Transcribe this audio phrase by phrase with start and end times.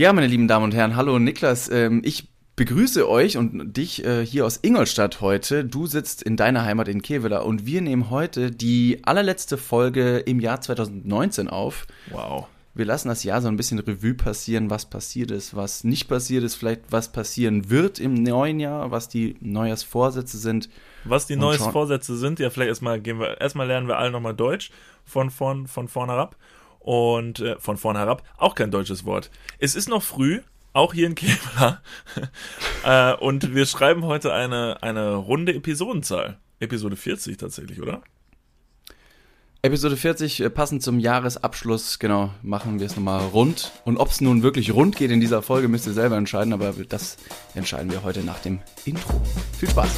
[0.00, 1.68] Ja, meine lieben Damen und Herren, hallo Niklas.
[1.68, 5.62] Ähm, ich begrüße euch und dich äh, hier aus Ingolstadt heute.
[5.62, 10.40] Du sitzt in deiner Heimat in Kevela und wir nehmen heute die allerletzte Folge im
[10.40, 11.86] Jahr 2019 auf.
[12.08, 12.46] Wow.
[12.72, 16.44] Wir lassen das Jahr so ein bisschen Revue passieren, was passiert ist, was nicht passiert
[16.44, 20.70] ist, vielleicht was passieren wird im neuen Jahr, was die Neujahrsvorsätze sind.
[21.04, 24.70] Was die Neujahrsvorsätze sind, ja, vielleicht erstmal gehen wir, erstmal lernen wir alle nochmal Deutsch
[25.04, 26.36] von vorn, von vorn herab.
[26.80, 29.30] Und äh, von vorn herab, auch kein deutsches Wort.
[29.58, 30.40] Es ist noch früh,
[30.72, 31.82] auch hier in Kevlar.
[32.84, 36.38] äh, und wir schreiben heute eine, eine runde Episodenzahl.
[36.58, 38.02] Episode 40 tatsächlich, oder?
[39.62, 43.72] Episode 40, äh, passend zum Jahresabschluss, genau, machen wir es nochmal rund.
[43.84, 46.72] Und ob es nun wirklich rund geht in dieser Folge, müsst ihr selber entscheiden, aber
[46.88, 47.18] das
[47.54, 49.20] entscheiden wir heute nach dem Intro.
[49.58, 49.90] Viel Spaß.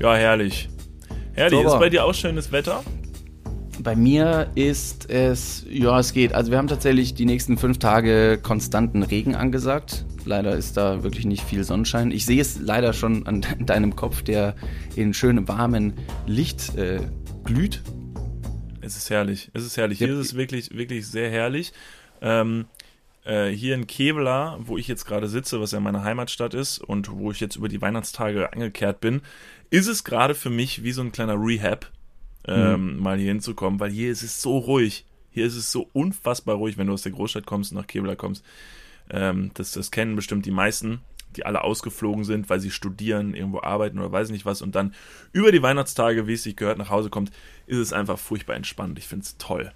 [0.00, 0.68] Ja, herrlich.
[1.32, 1.74] Herrlich, Sauber.
[1.74, 2.84] ist bei dir auch schönes Wetter?
[3.82, 6.34] Bei mir ist es, ja, es geht.
[6.34, 10.04] Also wir haben tatsächlich die nächsten fünf Tage konstanten Regen angesagt.
[10.26, 12.10] Leider ist da wirklich nicht viel Sonnenschein.
[12.10, 14.54] Ich sehe es leider schon an deinem Kopf, der
[14.96, 15.94] in schönem warmen
[16.26, 17.00] Licht äh,
[17.44, 17.82] glüht.
[18.82, 19.50] Es ist herrlich.
[19.54, 19.96] Es ist herrlich.
[19.96, 21.72] Hier ist es wirklich, wirklich sehr herrlich.
[22.20, 22.66] Ähm,
[23.24, 27.10] äh, hier in Kevela, wo ich jetzt gerade sitze, was ja meine Heimatstadt ist und
[27.12, 29.22] wo ich jetzt über die Weihnachtstage angekehrt bin,
[29.70, 31.90] ist es gerade für mich wie so ein kleiner Rehab,
[32.46, 33.02] ähm, mhm.
[33.02, 35.06] mal hier hinzukommen, weil hier ist es so ruhig.
[35.30, 38.16] Hier ist es so unfassbar ruhig, wenn du aus der Großstadt kommst und nach Kevela
[38.16, 38.44] kommst.
[39.10, 41.00] Ähm, das, das kennen bestimmt die meisten
[41.36, 44.94] die alle ausgeflogen sind, weil sie studieren, irgendwo arbeiten oder weiß nicht was und dann
[45.32, 47.30] über die Weihnachtstage, wie es sich gehört, nach Hause kommt,
[47.66, 48.98] ist es einfach furchtbar entspannt.
[48.98, 49.72] Ich finde es toll.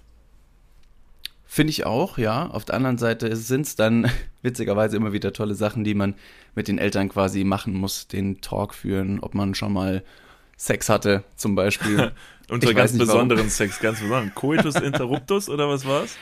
[1.45, 2.47] Finde ich auch, ja.
[2.47, 6.15] Auf der anderen Seite sind es dann witzigerweise immer wieder tolle Sachen, die man
[6.55, 10.03] mit den Eltern quasi machen muss, den Talk führen, ob man schon mal
[10.57, 12.11] Sex hatte, zum Beispiel.
[12.49, 13.49] Unter ganz besonderen warum.
[13.49, 14.33] Sex, ganz besonderen.
[14.35, 16.15] Coitus interruptus oder was war's?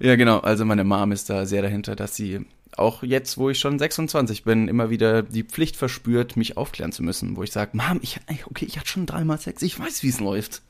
[0.00, 0.38] Ja, genau.
[0.38, 4.44] Also meine Mom ist da sehr dahinter, dass sie auch jetzt, wo ich schon 26
[4.44, 8.20] bin, immer wieder die Pflicht verspürt, mich aufklären zu müssen, wo ich sage, Mom, ich,
[8.46, 10.62] okay, ich hatte schon dreimal Sex, ich weiß, wie es läuft.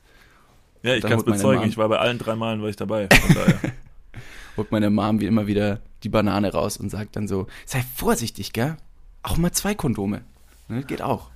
[0.81, 3.09] Ja, ich kann es bezeugen, ich war bei allen drei Malen war ich dabei.
[4.57, 8.53] holt meine Mom wie immer wieder die Banane raus und sagt dann so, sei vorsichtig,
[8.53, 8.77] gell?
[9.23, 10.21] Auch mal zwei Kondome.
[10.67, 11.29] Ne, geht auch.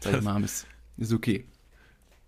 [0.00, 0.66] Sag Mom, ist,
[0.96, 1.44] ist okay.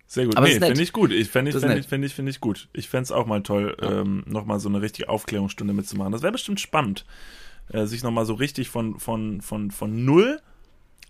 [0.07, 0.37] Sehr gut.
[0.37, 1.11] Aber nee, finde ich gut.
[1.11, 2.69] Ich fände ich, fänd ich, find ich, find ich gut.
[2.73, 4.01] Ich fände es auch mal toll, ja.
[4.01, 6.13] ähm, nochmal so eine richtige Aufklärungsstunde mitzumachen.
[6.13, 7.05] Das wäre bestimmt spannend
[7.69, 10.41] äh, sich nochmal so richtig von, von, von, von null,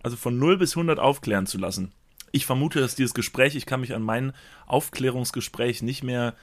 [0.04, 1.92] also von null bis 100 aufklären zu lassen.
[2.32, 4.34] Ich vermute, dass dieses Gespräch, ich kann mich an mein
[4.66, 6.36] Aufklärungsgespräch nicht mehr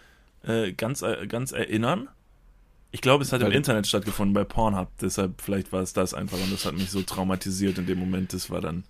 [0.42, 2.08] äh, ganz, äh, ganz erinnern.
[2.90, 6.14] Ich glaube, es hat Weil im Internet stattgefunden bei Pornhub, deshalb vielleicht war es das
[6.14, 8.32] einfach und das hat mich so traumatisiert in dem Moment.
[8.32, 8.84] Das war dann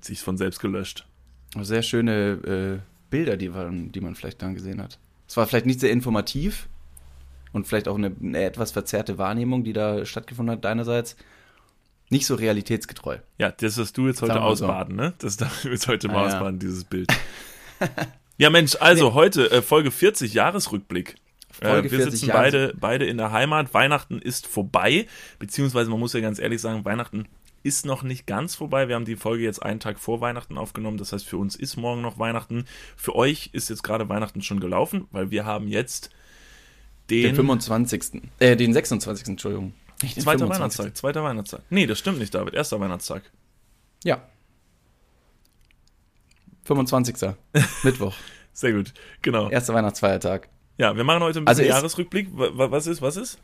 [0.00, 1.06] sich von selbst gelöscht.
[1.60, 4.98] Sehr schöne äh, Bilder, die, waren, die man vielleicht dann gesehen hat.
[5.28, 6.68] Es war vielleicht nicht sehr informativ,
[7.52, 11.16] und vielleicht auch eine, eine, etwas verzerrte Wahrnehmung, die da stattgefunden hat, deinerseits.
[12.10, 13.18] Nicht so realitätsgetreu.
[13.38, 15.02] Ja, das wirst du jetzt heute ausbaden, so.
[15.02, 15.14] ne?
[15.18, 16.58] Das darfst du jetzt heute mal ah, ausbaden, ja.
[16.58, 17.08] dieses Bild.
[18.38, 19.14] ja, Mensch, also nee.
[19.14, 21.14] heute äh, Folge 40, Jahresrückblick.
[21.60, 23.72] Äh, Folge äh, wir 40 sitzen Jahres beide, beide in der Heimat.
[23.74, 25.06] Weihnachten ist vorbei,
[25.38, 27.28] beziehungsweise man muss ja ganz ehrlich sagen, Weihnachten
[27.62, 28.88] ist noch nicht ganz vorbei.
[28.88, 30.98] Wir haben die Folge jetzt einen Tag vor Weihnachten aufgenommen.
[30.98, 32.64] Das heißt, für uns ist morgen noch Weihnachten.
[32.96, 36.10] Für euch ist jetzt gerade Weihnachten schon gelaufen, weil wir haben jetzt
[37.10, 38.22] den, den 25.
[38.38, 39.28] Äh, den 26.
[39.28, 39.74] Entschuldigung.
[40.02, 40.58] Nicht den zweiter 25.
[40.58, 40.96] Weihnachtstag.
[40.96, 41.62] Zweiter Weihnachtstag.
[41.70, 42.54] Nee, das stimmt nicht, David.
[42.54, 43.30] Erster Weihnachtstag.
[44.04, 44.22] Ja.
[46.64, 47.16] 25.
[47.82, 48.14] Mittwoch.
[48.52, 48.92] Sehr gut,
[49.22, 49.48] genau.
[49.48, 50.48] Erster Weihnachtsfeiertag.
[50.76, 52.28] Ja, wir machen heute ein bisschen also Jahresrückblick.
[52.32, 53.38] Was ist, was ist?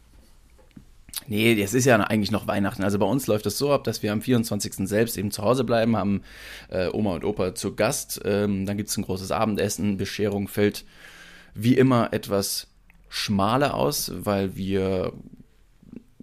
[1.29, 2.83] Nee, es ist ja eigentlich noch Weihnachten.
[2.83, 4.89] Also bei uns läuft es so ab, dass wir am 24.
[4.89, 6.23] selbst eben zu Hause bleiben, haben
[6.69, 8.21] äh, Oma und Opa zu Gast.
[8.25, 9.97] Ähm, dann gibt es ein großes Abendessen.
[9.97, 10.85] Bescherung fällt
[11.55, 12.69] wie immer etwas
[13.09, 15.13] schmaler aus, weil wir,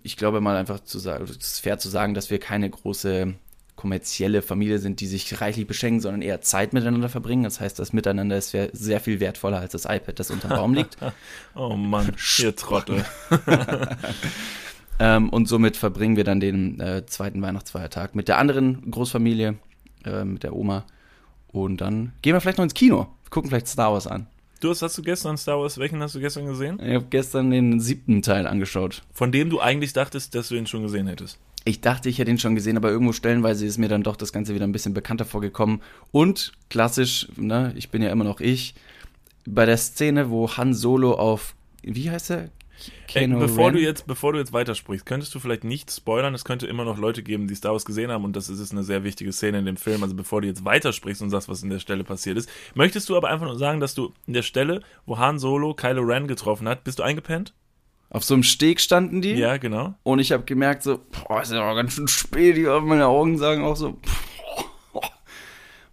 [0.03, 3.33] ich glaube mal einfach zu sagen, es ist fair zu sagen, dass wir keine große
[3.75, 7.43] kommerzielle Familie sind, die sich reichlich beschenken, sondern eher Zeit miteinander verbringen.
[7.43, 10.73] Das heißt, das Miteinander ist sehr viel wertvoller als das iPad, das unter dem Baum
[10.73, 10.97] liegt.
[11.55, 13.03] oh Mann, ihr Trottel.
[15.03, 19.55] ähm, und somit verbringen wir dann den äh, zweiten Weihnachtsfeiertag mit der anderen Großfamilie,
[20.05, 20.85] äh, mit der Oma.
[21.49, 24.27] Und dann gehen wir vielleicht noch ins Kino, gucken vielleicht Star Wars an.
[24.61, 26.79] Du hast, hast du gestern Star Wars, welchen hast du gestern gesehen?
[26.81, 29.03] Ich habe gestern den siebten Teil angeschaut.
[29.11, 31.37] Von dem du eigentlich dachtest, dass du ihn schon gesehen hättest.
[31.65, 34.31] Ich dachte, ich hätte ihn schon gesehen, aber irgendwo stellenweise ist mir dann doch das
[34.31, 35.81] Ganze wieder ein bisschen bekannter vorgekommen.
[36.11, 38.73] Und klassisch, ne, ich bin ja immer noch ich,
[39.45, 42.49] bei der Szene, wo Han Solo auf, wie heißt er?
[43.13, 43.75] Ey, bevor Ren?
[43.75, 46.33] du jetzt, bevor du jetzt weitersprichst, könntest du vielleicht nicht spoilern?
[46.33, 48.83] Es könnte immer noch Leute geben, die Star Wars gesehen haben und das ist eine
[48.83, 50.01] sehr wichtige Szene in dem Film.
[50.03, 53.17] Also bevor du jetzt weitersprichst und sagst, was in der Stelle passiert ist, möchtest du
[53.17, 56.67] aber einfach nur sagen, dass du in der Stelle, wo Han Solo Kylo Ren getroffen
[56.67, 57.53] hat, bist du eingepennt?
[58.09, 59.33] Auf so einem Steg standen die.
[59.33, 59.95] Ja, genau.
[60.03, 62.79] Und ich habe gemerkt, so, boah, ist ja auch ganz schön spät hier.
[62.79, 63.97] Meine Augen sagen auch so,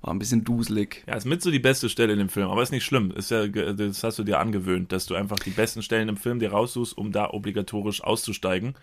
[0.02, 1.04] war ein bisschen duselig.
[1.06, 3.10] Ja, ist mit so die beste Stelle in dem Film, aber ist nicht schlimm.
[3.10, 6.38] Ist ja, das hast du dir angewöhnt, dass du einfach die besten Stellen im Film
[6.38, 8.74] dir raussuchst, um da obligatorisch auszusteigen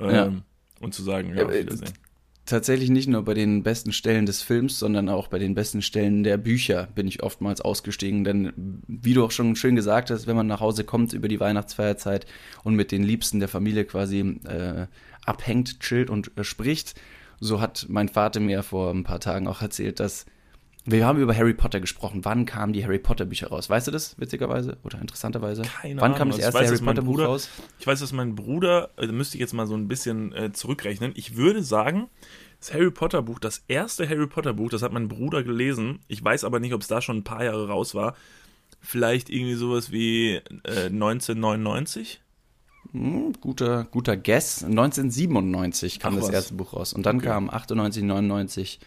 [0.00, 0.32] ähm, ja.
[0.80, 1.92] und zu sagen, ja, auf Wiedersehen
[2.50, 6.24] tatsächlich nicht nur bei den besten Stellen des Films, sondern auch bei den besten Stellen
[6.24, 8.24] der Bücher bin ich oftmals ausgestiegen.
[8.24, 8.52] Denn
[8.86, 12.26] wie du auch schon schön gesagt hast, wenn man nach Hause kommt über die Weihnachtsfeierzeit
[12.64, 14.86] und mit den Liebsten der Familie quasi äh,
[15.24, 17.00] abhängt, chillt und äh, spricht,
[17.38, 20.26] so hat mein Vater mir vor ein paar Tagen auch erzählt, dass
[20.86, 22.24] wir haben über Harry Potter gesprochen.
[22.24, 23.68] Wann kamen die Harry Potter Bücher raus?
[23.68, 24.78] Weißt du das, witzigerweise?
[24.82, 25.62] Oder interessanterweise?
[25.62, 26.18] Keine Wann Ahnung.
[26.18, 27.48] kam das Also ich erste weiß, Harry Potter Buch Bruder- raus?
[27.78, 30.52] Ich weiß, dass mein Bruder, äh, da müsste ich jetzt mal so ein bisschen äh,
[30.52, 31.12] zurückrechnen.
[31.16, 32.08] Ich würde sagen,
[32.60, 36.00] das Harry Potter Buch, das erste Harry Potter Buch, das hat mein Bruder gelesen.
[36.08, 38.14] Ich weiß aber nicht, ob es da schon ein paar Jahre raus war.
[38.80, 42.20] Vielleicht irgendwie sowas wie äh, 1999?
[42.92, 44.64] Hm, guter, guter Guess.
[44.64, 46.92] 1997 kam Ach das erste Buch raus.
[46.94, 47.26] Und dann Okay.
[47.26, 48.80] kam 98, 99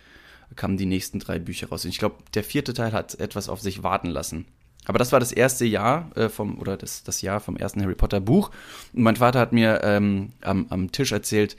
[0.55, 1.85] kamen die nächsten drei Bücher raus.
[1.85, 4.45] Und ich glaube, der vierte Teil hat etwas auf sich warten lassen.
[4.85, 7.95] Aber das war das erste Jahr äh, vom, oder das, das Jahr vom ersten Harry
[7.95, 8.51] Potter Buch.
[8.93, 11.55] Und mein Vater hat mir ähm, am, am Tisch erzählt,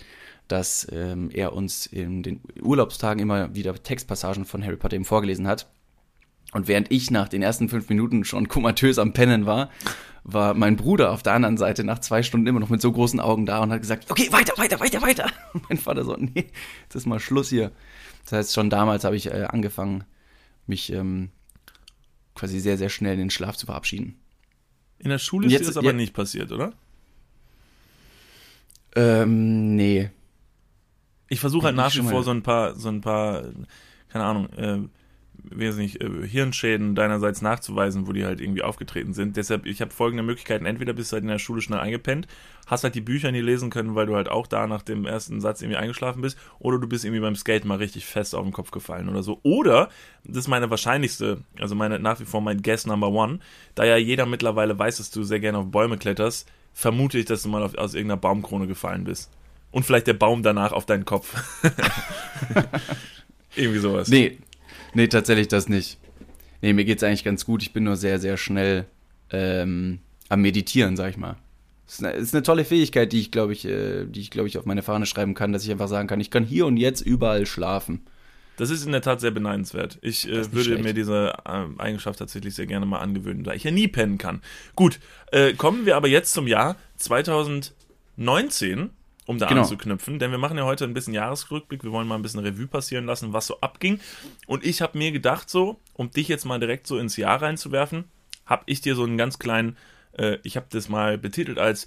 [0.49, 5.47] dass ähm, er uns in den Urlaubstagen immer wieder Textpassagen von Harry Potter eben vorgelesen
[5.47, 5.67] hat.
[6.53, 9.71] Und während ich nach den ersten fünf Minuten schon komatös am Pennen war,
[10.23, 13.21] war mein Bruder auf der anderen Seite nach zwei Stunden immer noch mit so großen
[13.21, 15.27] Augen da und hat gesagt, okay, weiter, weiter, weiter, weiter.
[15.53, 16.47] Und mein Vater so, nee,
[16.83, 17.73] jetzt ist mal Schluss hier.
[18.25, 20.05] Das heißt, schon damals habe ich äh, angefangen,
[20.67, 21.31] mich ähm,
[22.35, 24.19] quasi sehr, sehr schnell in den Schlaf zu verabschieden.
[24.99, 26.73] In der Schule ist Jetzt- dir das aber ja- nicht passiert, oder?
[28.97, 30.11] Ähm, nee.
[31.29, 33.45] Ich versuche halt nach wie vor so ein paar, so ein paar,
[34.09, 34.79] keine Ahnung, äh,
[35.51, 39.37] weiß nicht, äh, Hirnschäden deinerseits nachzuweisen, wo die halt irgendwie aufgetreten sind.
[39.37, 40.67] Deshalb, ich habe folgende Möglichkeiten.
[40.67, 42.27] Entweder bist du halt in der Schule schnell eingepennt,
[42.67, 45.41] hast halt die Bücher nie lesen können, weil du halt auch da nach dem ersten
[45.41, 48.53] Satz irgendwie eingeschlafen bist, oder du bist irgendwie beim Skaten mal richtig fest auf den
[48.53, 49.41] Kopf gefallen oder so.
[49.43, 49.91] Oder,
[50.25, 53.41] das ist meine wahrscheinlichste, also meine nach wie vor mein Guess Number One,
[53.75, 57.43] da ja jeder mittlerweile weiß, dass du sehr gerne auf Bäume kletterst, vermute ich, dass
[57.43, 59.31] du mal auf, aus irgendeiner Baumkrone gefallen bist.
[59.71, 61.35] Und vielleicht der Baum danach auf deinen Kopf.
[63.57, 64.09] Irgendwie sowas.
[64.09, 64.39] Nee,
[64.95, 65.99] nee, tatsächlich das nicht.
[66.63, 67.63] Nee, mir geht's eigentlich ganz gut.
[67.63, 68.87] Ich bin nur sehr, sehr schnell
[69.31, 69.99] ähm,
[70.29, 71.37] am Meditieren, sag ich mal.
[71.87, 74.49] Das ist eine, ist eine tolle Fähigkeit, die ich, glaube ich, äh, die ich, glaube
[74.49, 76.79] ich, auf meine Fahne schreiben kann, dass ich einfach sagen kann, ich kann hier und
[76.79, 78.07] jetzt überall schlafen.
[78.57, 79.99] Das ist in der Tat sehr beneidenswert.
[80.01, 80.85] Ich äh, würde schlecht.
[80.85, 84.41] mir diese äh, Eigenschaft tatsächlich sehr gerne mal angewöhnen, da ich ja nie pennen kann.
[84.77, 85.01] Gut,
[85.33, 88.91] äh, kommen wir aber jetzt zum Jahr 2019,
[89.27, 89.63] um da Genau.
[89.63, 91.83] anzuknüpfen, denn wir machen ja heute ein bisschen Jahresrückblick.
[91.83, 93.99] Wir wollen mal ein bisschen Revue passieren lassen, was so abging.
[94.47, 98.05] Und ich habe mir gedacht, so, um dich jetzt mal direkt so ins Jahr reinzuwerfen,
[98.47, 99.77] habe ich dir so einen ganz kleinen,
[100.19, 101.87] äh, ich habe das mal betitelt als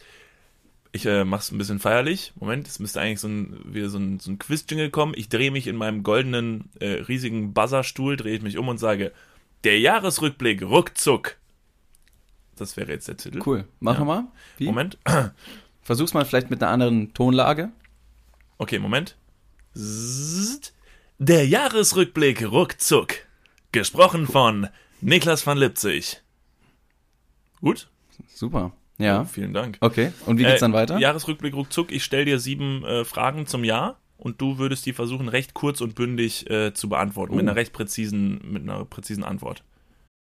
[0.94, 2.31] ich äh, mach's ein bisschen feierlich.
[2.39, 5.13] Moment, es müsste eigentlich so ein, wieder so ein, so ein Quiz-Jingle kommen.
[5.16, 9.12] Ich drehe mich in meinem goldenen, äh, riesigen Buzzerstuhl, drehe ich mich um und sage,
[9.63, 11.36] der Jahresrückblick ruckzuck.
[12.56, 13.42] Das wäre jetzt der Titel.
[13.45, 13.66] Cool.
[13.80, 14.00] Machen Ja.
[14.01, 14.28] wir mal.
[14.57, 14.66] Wie?
[14.66, 14.98] Moment.
[15.88, 17.69] Versuch's mal vielleicht mit einer anderen Tonlage.
[18.57, 19.16] Okay, Moment.
[21.18, 23.13] Der Jahresrückblick ruckzuck.
[23.72, 24.68] Gesprochen von
[25.00, 26.22] Niklas van Lipzig.
[27.62, 27.89] Gut?
[28.28, 28.74] Super.
[28.98, 29.24] Ja.
[29.24, 29.78] Vielen Dank.
[29.80, 30.12] Okay.
[30.25, 30.98] Und wie geht's Äh, dann weiter?
[31.00, 31.94] Jahresrückblick ruckzuck.
[31.94, 35.80] Ich stelle dir sieben äh, Fragen zum Jahr und du würdest die versuchen, recht kurz
[35.80, 37.33] und bündig äh, zu beantworten.
[37.33, 37.47] Mit Oh.
[37.47, 39.64] einer recht präzisen, mit einer präzisen Antwort.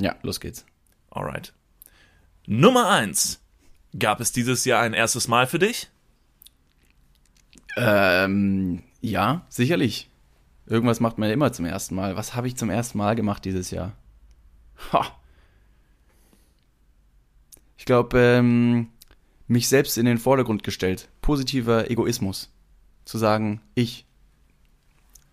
[0.00, 0.64] Ja, los geht's.
[1.10, 1.52] Alright.
[2.46, 3.40] Nummer eins.
[3.98, 5.88] Gab es dieses Jahr ein erstes Mal für dich?
[7.76, 10.10] Ähm, ja, sicherlich.
[10.66, 12.16] Irgendwas macht man ja immer zum ersten Mal.
[12.16, 13.92] Was habe ich zum ersten Mal gemacht dieses Jahr?
[14.92, 15.06] Ha.
[17.76, 18.88] Ich glaube, ähm,
[19.48, 21.08] mich selbst in den Vordergrund gestellt.
[21.22, 22.52] Positiver Egoismus.
[23.04, 24.06] Zu sagen, ich.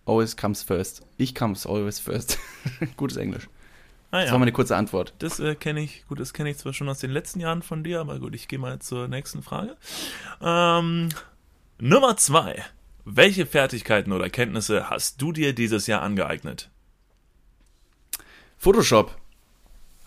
[0.06, 1.02] Always comes first.
[1.18, 2.38] Ich comes always first.
[2.96, 3.48] Gutes Englisch.
[4.10, 5.12] Ah, Das war meine kurze Antwort.
[5.18, 7.84] Das äh, kenne ich, gut, das kenne ich zwar schon aus den letzten Jahren von
[7.84, 9.76] dir, aber gut, ich gehe mal zur nächsten Frage.
[10.40, 11.10] Ähm,
[11.78, 12.64] Nummer zwei.
[13.04, 16.70] Welche Fertigkeiten oder Kenntnisse hast du dir dieses Jahr angeeignet?
[18.56, 19.16] Photoshop.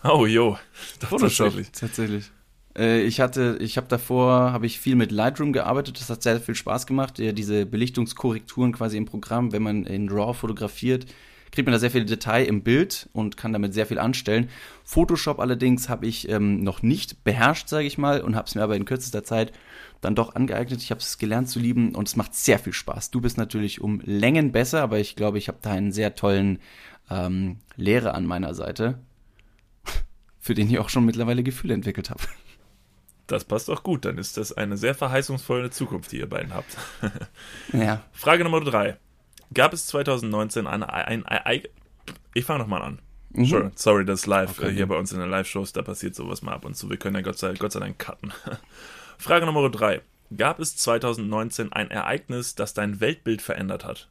[0.04, 0.58] Oh, jo.
[1.00, 1.72] Photoshop, Tatsächlich.
[1.72, 2.30] tatsächlich.
[2.76, 6.00] Äh, ich hatte, ich habe davor, habe ich viel mit Lightroom gearbeitet.
[6.00, 7.18] Das hat sehr viel Spaß gemacht.
[7.18, 11.06] Ja, diese Belichtungskorrekturen quasi im Programm, wenn man in RAW fotografiert,
[11.52, 14.48] kriegt man da sehr viel Detail im Bild und kann damit sehr viel anstellen.
[14.84, 18.62] Photoshop allerdings habe ich ähm, noch nicht beherrscht, sage ich mal, und habe es mir
[18.62, 19.52] aber in kürzester Zeit
[20.00, 20.82] dann doch angeeignet.
[20.82, 23.10] Ich habe es gelernt zu lieben und es macht sehr viel Spaß.
[23.10, 26.58] Du bist natürlich um Längen besser, aber ich glaube, ich habe da einen sehr tollen
[27.10, 28.98] ähm, Lehrer an meiner Seite,
[30.40, 32.22] für den ich auch schon mittlerweile Gefühle entwickelt habe.
[33.26, 36.76] Das passt auch gut, dann ist das eine sehr verheißungsvolle Zukunft, die ihr beiden habt.
[37.72, 38.02] Ja.
[38.12, 38.96] Frage Nummer drei.
[39.52, 41.62] Gab es 2019 ein, ein, ein, ein
[42.34, 42.98] ich fange nochmal an.
[43.30, 43.44] Mhm.
[43.44, 43.72] Sure.
[43.74, 44.72] Sorry, das ist live Okay.
[44.72, 46.90] hier bei uns in den Live-Shows, da passiert sowas mal ab und zu.
[46.90, 48.32] Wir können ja Gott sei, Gott sei Dank cutten.
[49.18, 50.02] Frage Nummer drei.
[50.36, 54.08] Gab es 2019 ein Ereignis, das dein Weltbild verändert hat?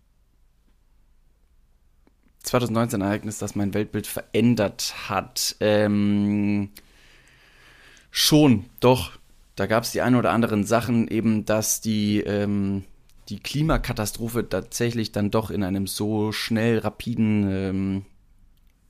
[2.43, 5.55] 2019 ein Ereignis, das mein Weltbild verändert hat.
[5.59, 6.69] Ähm,
[8.11, 9.13] schon, doch.
[9.55, 12.83] Da gab es die ein oder anderen Sachen, eben, dass die, ähm,
[13.31, 18.05] die Klimakatastrophe tatsächlich dann doch in einem so schnell rapiden ähm,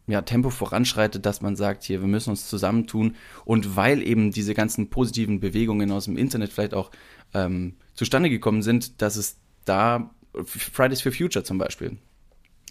[0.08, 3.16] ja, Tempo voranschreitet, dass man sagt, hier, wir müssen uns zusammentun.
[3.46, 6.90] Und weil eben diese ganzen positiven Bewegungen aus dem Internet vielleicht auch
[7.36, 10.12] ähm, zustande gekommen sind, dass es da
[10.44, 11.98] Fridays for Future zum Beispiel,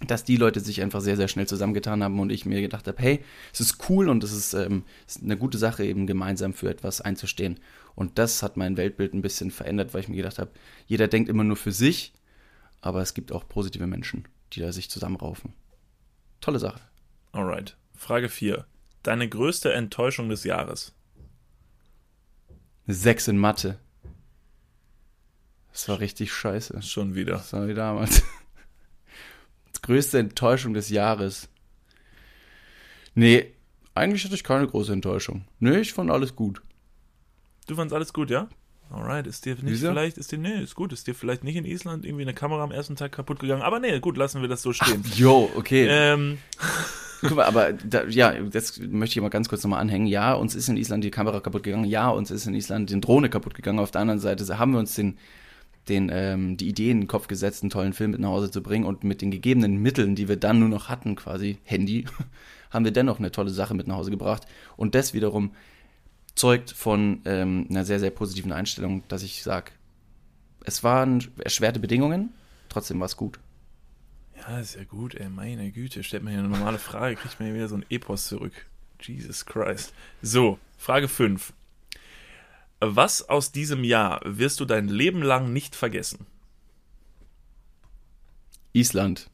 [0.07, 3.01] dass die Leute sich einfach sehr, sehr schnell zusammengetan haben und ich mir gedacht habe,
[3.03, 6.55] hey, es ist cool und es ist, ähm, es ist eine gute Sache, eben gemeinsam
[6.55, 7.61] für etwas einzustehen.
[7.95, 10.51] Und das hat mein Weltbild ein bisschen verändert, weil ich mir gedacht habe,
[10.87, 12.15] jeder denkt immer nur für sich,
[12.81, 15.53] aber es gibt auch positive Menschen, die da sich zusammenraufen.
[16.41, 16.81] Tolle Sache.
[17.33, 17.77] Alright.
[17.95, 18.65] Frage 4.
[19.03, 20.95] Deine größte Enttäuschung des Jahres?
[22.87, 23.79] Sechs in Mathe.
[25.73, 26.83] Das war richtig scheiße.
[26.83, 27.35] Schon wieder.
[27.35, 28.23] Das war wie damals.
[29.83, 31.49] Größte Enttäuschung des Jahres.
[33.15, 33.53] Nee,
[33.95, 35.45] eigentlich hatte ich keine große Enttäuschung.
[35.59, 36.63] Nee, ich fand alles gut.
[37.67, 38.49] Du fandst alles gut, ja?
[38.91, 39.89] Alright, ist dir nicht Wieso?
[39.89, 42.65] vielleicht, ist dir, nee, ist gut, ist dir vielleicht nicht in Island irgendwie eine Kamera
[42.65, 45.05] am ersten Tag kaputt gegangen, aber nee, gut, lassen wir das so stehen.
[45.15, 45.87] Jo, okay.
[45.89, 46.39] Ähm,
[47.21, 50.07] Guck mal, aber da, ja, das möchte ich mal ganz kurz nochmal anhängen.
[50.07, 51.85] Ja, uns ist in Island die Kamera kaputt gegangen.
[51.85, 53.79] Ja, uns ist in Island die Drohne kaputt gegangen.
[53.79, 55.19] Auf der anderen Seite haben wir uns den,
[55.89, 58.63] den, ähm, die Idee in den Kopf gesetzt, einen tollen Film mit nach Hause zu
[58.63, 62.05] bringen und mit den gegebenen Mitteln, die wir dann nur noch hatten, quasi Handy,
[62.71, 64.47] haben wir dennoch eine tolle Sache mit nach Hause gebracht.
[64.77, 65.53] Und das wiederum
[66.35, 69.73] zeugt von ähm, einer sehr, sehr positiven Einstellung, dass ich sage,
[70.65, 72.31] es waren erschwerte Bedingungen,
[72.69, 73.41] trotzdem war es gut.
[74.37, 77.47] ja, ist ja gut, ey, meine Güte, stellt mir hier eine normale Frage, kriegt man
[77.49, 78.53] hier wieder so ein Epos zurück.
[79.01, 79.95] Jesus Christ.
[80.23, 81.53] So, Frage 5.
[82.81, 86.27] Was aus diesem Jahr wirst du dein Leben lang nicht vergessen?
[88.73, 89.29] Island,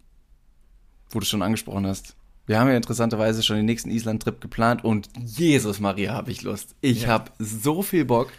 [1.10, 2.16] wo du schon angesprochen hast.
[2.46, 6.74] Wir haben ja interessanterweise schon den nächsten Island-Trip geplant und Jesus Maria habe ich Lust.
[6.80, 7.08] Ich Ja.
[7.08, 8.32] habe so viel Bock.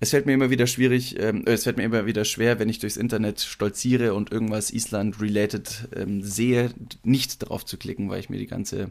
[0.00, 2.78] Es fällt mir immer wieder schwierig, ähm, es fällt mir immer wieder schwer, wenn ich
[2.80, 6.74] durchs Internet stolziere und irgendwas Island-related ähm, sehe,
[7.04, 8.90] nicht darauf zu klicken, weil ich mir die ganze,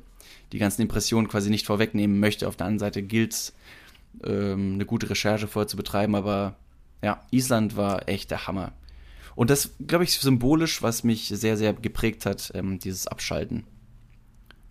[0.54, 2.48] die ganzen Impressionen quasi nicht vorwegnehmen möchte.
[2.48, 3.54] Auf der anderen Seite gilt es,
[4.26, 6.56] ähm, eine gute Recherche vorher zu betreiben, aber
[7.02, 8.74] ja, Island war echt der Hammer.
[9.36, 13.66] Und das, glaube ich, symbolisch, was mich sehr, sehr geprägt hat, ähm, dieses Abschalten.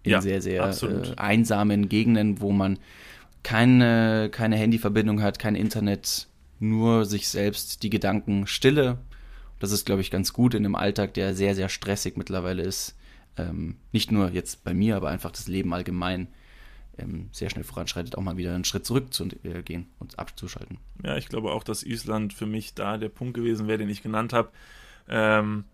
[0.04, 2.78] In ja, sehr, sehr äh, einsamen Gegenden, wo man
[3.42, 8.98] keine, keine Handyverbindung hat, kein Internet, nur sich selbst die Gedanken stille.
[9.58, 12.96] Das ist, glaube ich, ganz gut in einem Alltag, der sehr, sehr stressig mittlerweile ist.
[13.36, 16.28] Ähm, nicht nur jetzt bei mir, aber einfach das Leben allgemein
[16.98, 20.78] ähm, sehr schnell voranschreitet, auch mal wieder einen Schritt zurück zu äh, gehen und abzuschalten.
[21.02, 24.02] Ja, ich glaube auch, dass Island für mich da der Punkt gewesen wäre, den ich
[24.02, 24.50] genannt habe.
[25.08, 25.64] Ähm,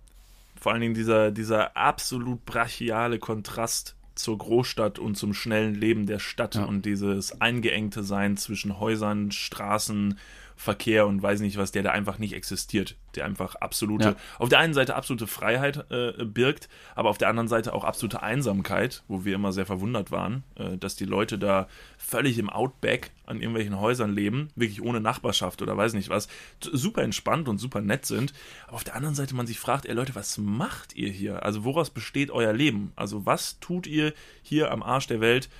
[0.60, 6.18] vor allen Dingen dieser, dieser absolut brachiale Kontrast zur Großstadt und zum schnellen Leben der
[6.18, 6.64] Stadt ja.
[6.64, 10.18] und dieses eingeengte Sein zwischen Häusern, Straßen,
[10.58, 14.16] Verkehr und weiß nicht was, der da einfach nicht existiert, der einfach absolute, ja.
[14.40, 18.24] auf der einen Seite absolute Freiheit äh, birgt, aber auf der anderen Seite auch absolute
[18.24, 23.12] Einsamkeit, wo wir immer sehr verwundert waren, äh, dass die Leute da völlig im Outback
[23.24, 26.26] an irgendwelchen Häusern leben, wirklich ohne Nachbarschaft oder weiß nicht was,
[26.60, 28.32] super entspannt und super nett sind.
[28.66, 31.44] Aber auf der anderen Seite man sich fragt, ey Leute, was macht ihr hier?
[31.44, 32.92] Also woraus besteht euer Leben?
[32.96, 34.12] Also was tut ihr
[34.42, 35.50] hier am Arsch der Welt?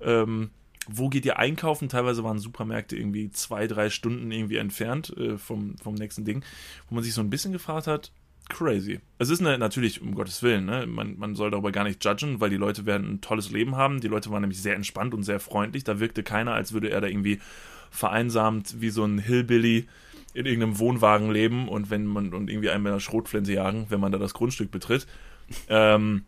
[0.00, 0.50] Ähm,
[0.92, 1.88] wo geht ihr einkaufen?
[1.88, 6.44] Teilweise waren Supermärkte irgendwie zwei, drei Stunden irgendwie entfernt äh, vom, vom nächsten Ding,
[6.88, 8.12] wo man sich so ein bisschen gefragt hat,
[8.48, 9.00] crazy.
[9.18, 12.40] Es ist eine, natürlich, um Gottes Willen, ne, man, man soll darüber gar nicht judgen,
[12.40, 14.00] weil die Leute werden ein tolles Leben haben.
[14.00, 15.84] Die Leute waren nämlich sehr entspannt und sehr freundlich.
[15.84, 17.40] Da wirkte keiner, als würde er da irgendwie
[17.90, 19.86] vereinsamt wie so ein Hillbilly
[20.34, 24.00] in irgendeinem Wohnwagen leben und wenn man und irgendwie einen mit einer Schrotflinte jagen, wenn
[24.00, 25.06] man da das Grundstück betritt.
[25.68, 26.24] Ähm,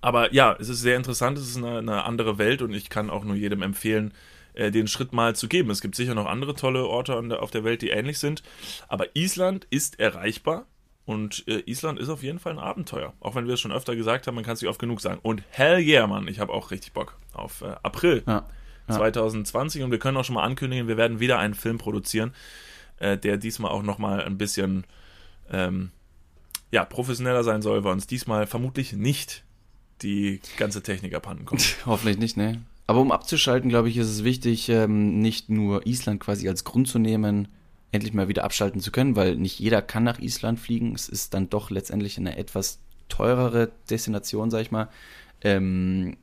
[0.00, 3.10] aber ja, es ist sehr interessant, es ist eine, eine, andere Welt und ich kann
[3.10, 4.12] auch nur jedem empfehlen,
[4.54, 5.70] äh, den Schritt mal zu geben.
[5.70, 8.42] Es gibt sicher noch andere tolle Orte der, auf der Welt, die ähnlich sind,
[8.88, 10.66] aber Island ist erreichbar
[11.04, 13.14] und äh, Island ist auf jeden Fall ein Abenteuer.
[13.20, 15.20] Auch wenn wir es schon öfter gesagt haben, man kann es nicht oft genug sagen.
[15.22, 18.44] Und hell yeah, Mann, ich habe auch richtig Bock auf äh, April ja,
[18.88, 18.94] ja.
[18.94, 22.34] 2020 und wir können auch schon mal ankündigen, wir werden wieder einen Film produzieren,
[22.98, 24.84] äh, der diesmal auch nochmal ein bisschen
[25.50, 25.92] ähm,
[26.70, 29.44] ja, professioneller sein soll, weil uns diesmal vermutlich nicht
[30.02, 31.76] die ganze Technik abhanden kommt.
[31.86, 32.62] Hoffentlich nicht, ne?
[32.86, 36.88] Aber um abzuschalten, glaube ich, ist es wichtig, ähm, nicht nur Island quasi als Grund
[36.88, 37.48] zu nehmen,
[37.92, 40.94] endlich mal wieder abschalten zu können, weil nicht jeder kann nach Island fliegen.
[40.94, 44.88] Es ist dann doch letztendlich eine etwas teurere Destination, sag ich mal.
[45.42, 46.16] Ähm,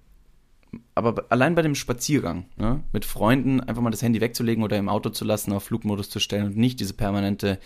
[0.94, 4.90] aber allein bei dem Spaziergang, ne, mit Freunden einfach mal das Handy wegzulegen oder im
[4.90, 7.60] Auto zu lassen, auf Flugmodus zu stellen und nicht diese permanente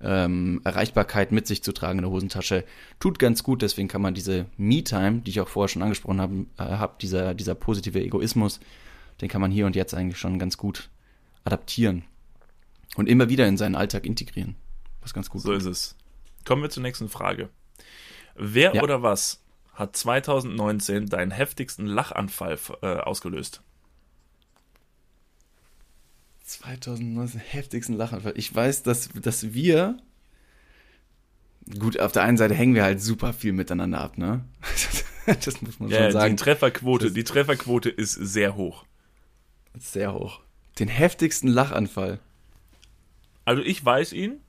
[0.00, 2.64] ähm, Erreichbarkeit mit sich zu tragen in der Hosentasche,
[3.00, 3.62] tut ganz gut.
[3.62, 7.34] Deswegen kann man diese Me-Time, die ich auch vorher schon angesprochen habe, äh, hab, dieser,
[7.34, 8.60] dieser positive Egoismus,
[9.20, 10.90] den kann man hier und jetzt eigentlich schon ganz gut
[11.44, 12.04] adaptieren
[12.96, 14.56] und immer wieder in seinen Alltag integrieren.
[15.00, 15.96] Was ganz gut So ist es.
[16.44, 17.48] Kommen wir zur nächsten Frage.
[18.34, 18.82] Wer ja.
[18.82, 23.62] oder was hat 2019 deinen heftigsten Lachanfall äh, ausgelöst?
[26.46, 28.34] 2019 heftigsten Lachanfall.
[28.36, 29.98] Ich weiß, dass, dass wir.
[31.78, 34.44] Gut, auf der einen Seite hängen wir halt super viel miteinander ab, ne?
[35.26, 36.36] das muss man ja, schon sagen.
[36.36, 38.84] Die Trefferquote, die Trefferquote ist sehr hoch.
[39.76, 40.40] Sehr hoch.
[40.78, 42.20] Den heftigsten Lachanfall.
[43.44, 44.40] Also ich weiß ihn.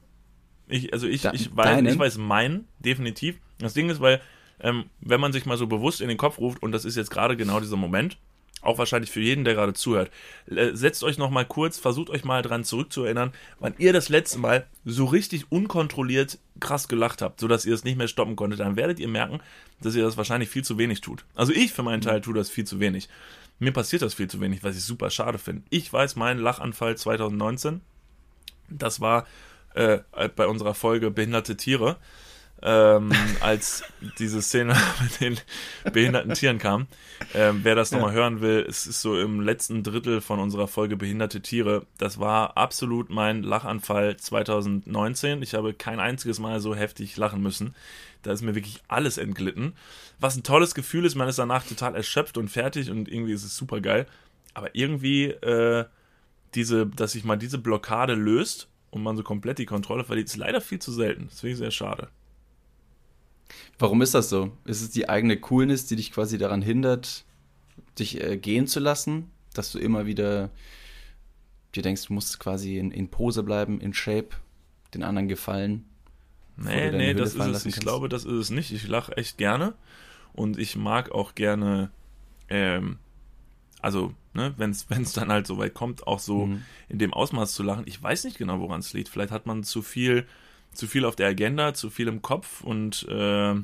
[0.68, 3.38] Ich, also ich, da, ich, weiß, ich weiß meinen, definitiv.
[3.58, 4.22] Das Ding ist, weil,
[4.60, 7.10] ähm, wenn man sich mal so bewusst in den Kopf ruft, und das ist jetzt
[7.10, 8.18] gerade genau dieser Moment,
[8.62, 10.12] auch wahrscheinlich für jeden, der gerade zuhört.
[10.48, 14.68] Setzt euch noch mal kurz, versucht euch mal dran zurückzuerinnern, wann ihr das letzte Mal
[14.86, 18.60] so richtig unkontrolliert krass gelacht habt, sodass ihr es nicht mehr stoppen konntet.
[18.60, 19.40] Dann werdet ihr merken,
[19.82, 21.26] dass ihr das wahrscheinlich viel zu wenig tut.
[21.36, 23.10] Also ich für meinen Teil tue das viel zu wenig.
[23.60, 25.64] Mir passiert das viel zu wenig, was ich super schade finde.
[25.70, 27.82] Ich weiß meinen Lachanfall 2019.
[28.70, 29.26] Das war
[29.74, 30.00] äh,
[30.36, 31.98] bei unserer Folge Behinderte Tiere
[32.64, 33.84] ähm, als
[34.18, 35.40] diese Szene mit den
[35.94, 36.88] behinderten Tieren kam.
[37.34, 40.98] Ähm, wer das nochmal hören will, es ist so im letzten Drittel von unserer Folge
[40.98, 41.86] Behinderte Tiere.
[41.98, 45.42] Das war absolut mein Lachanfall 2019.
[45.42, 47.76] Ich habe kein einziges Mal so heftig lachen müssen.
[48.24, 49.74] Da ist mir wirklich alles entglitten.
[50.20, 53.44] Was ein tolles Gefühl ist, man ist danach total erschöpft und fertig und irgendwie ist
[53.44, 54.08] es super geil.
[54.54, 55.86] Aber irgendwie, äh,
[56.56, 60.38] diese, dass sich mal diese Blockade löst und man so komplett die Kontrolle verliert, ist
[60.38, 61.28] leider viel zu selten.
[61.30, 62.10] Das finde ich sehr schade.
[63.80, 64.52] Warum ist das so?
[64.66, 67.26] Ist es die eigene Coolness, die dich quasi daran hindert,
[68.00, 69.32] dich äh, gehen zu lassen?
[69.54, 70.50] Dass du immer wieder
[71.76, 74.30] dir denkst, du musst quasi in, in Pose bleiben, in Shape,
[74.94, 75.86] den anderen gefallen?
[76.56, 77.66] Nee, nee, das ist es.
[77.66, 77.82] Ich kannst?
[77.82, 78.72] glaube, das ist es nicht.
[78.72, 79.76] Ich lache echt gerne
[80.34, 81.92] und ich mag auch gerne
[82.50, 82.98] ähm,
[83.82, 86.64] also ne, wenn es dann halt so weit kommt, auch so mhm.
[86.90, 87.84] in dem Ausmaß zu lachen.
[87.88, 89.10] Ich weiß nicht genau, woran es liegt.
[89.10, 90.28] Vielleicht hat man zu viel,
[90.78, 93.56] zu viel auf der Agenda, zu viel im Kopf und äh,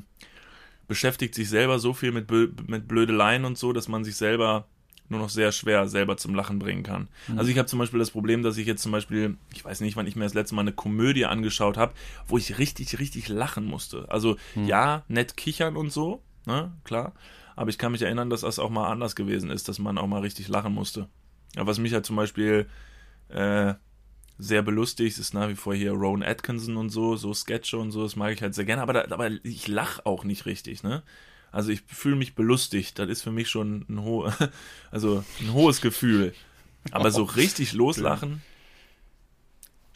[0.86, 4.66] beschäftigt sich selber so viel mit, mit Blödeleien und so, dass man sich selber
[5.08, 7.08] nur noch sehr schwer selber zum Lachen bringen kann.
[7.28, 7.38] Mhm.
[7.38, 9.96] Also ich habe zum Beispiel das Problem, dass ich jetzt zum Beispiel, ich weiß nicht,
[9.96, 11.92] wann ich mir das letzte Mal eine Komödie angeschaut habe,
[12.26, 14.10] wo ich richtig, richtig lachen musste.
[14.10, 14.66] Also mhm.
[14.66, 17.12] ja, nett kichern und so, ne, klar.
[17.56, 20.06] Aber ich kann mich erinnern, dass das auch mal anders gewesen ist, dass man auch
[20.06, 21.08] mal richtig lachen musste.
[21.54, 22.66] Ja, was mich halt zum Beispiel
[23.28, 23.74] äh,
[24.38, 28.02] sehr belustigt, ist nach wie vor hier Rowan Atkinson und so, so Sketche und so,
[28.02, 31.02] das mag ich halt sehr gerne, aber, da, aber ich lache auch nicht richtig, ne?
[31.52, 34.28] Also ich fühle mich belustigt, das ist für mich schon ein, ho
[34.90, 36.34] also ein hohes Gefühl.
[36.90, 38.42] Aber so richtig loslachen,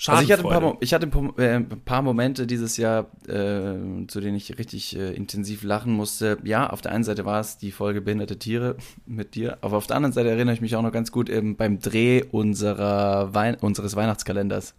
[0.07, 3.11] also ich hatte, ein paar, ich hatte ein paar, äh, ein paar Momente dieses Jahr,
[3.27, 6.39] äh, zu denen ich richtig äh, intensiv lachen musste.
[6.45, 9.89] Ja, auf der einen Seite war es die Folge Behinderte Tiere mit dir, aber auf
[9.89, 13.57] der anderen Seite erinnere ich mich auch noch ganz gut ähm, beim Dreh unserer Wein
[13.57, 14.75] unseres Weihnachtskalenders.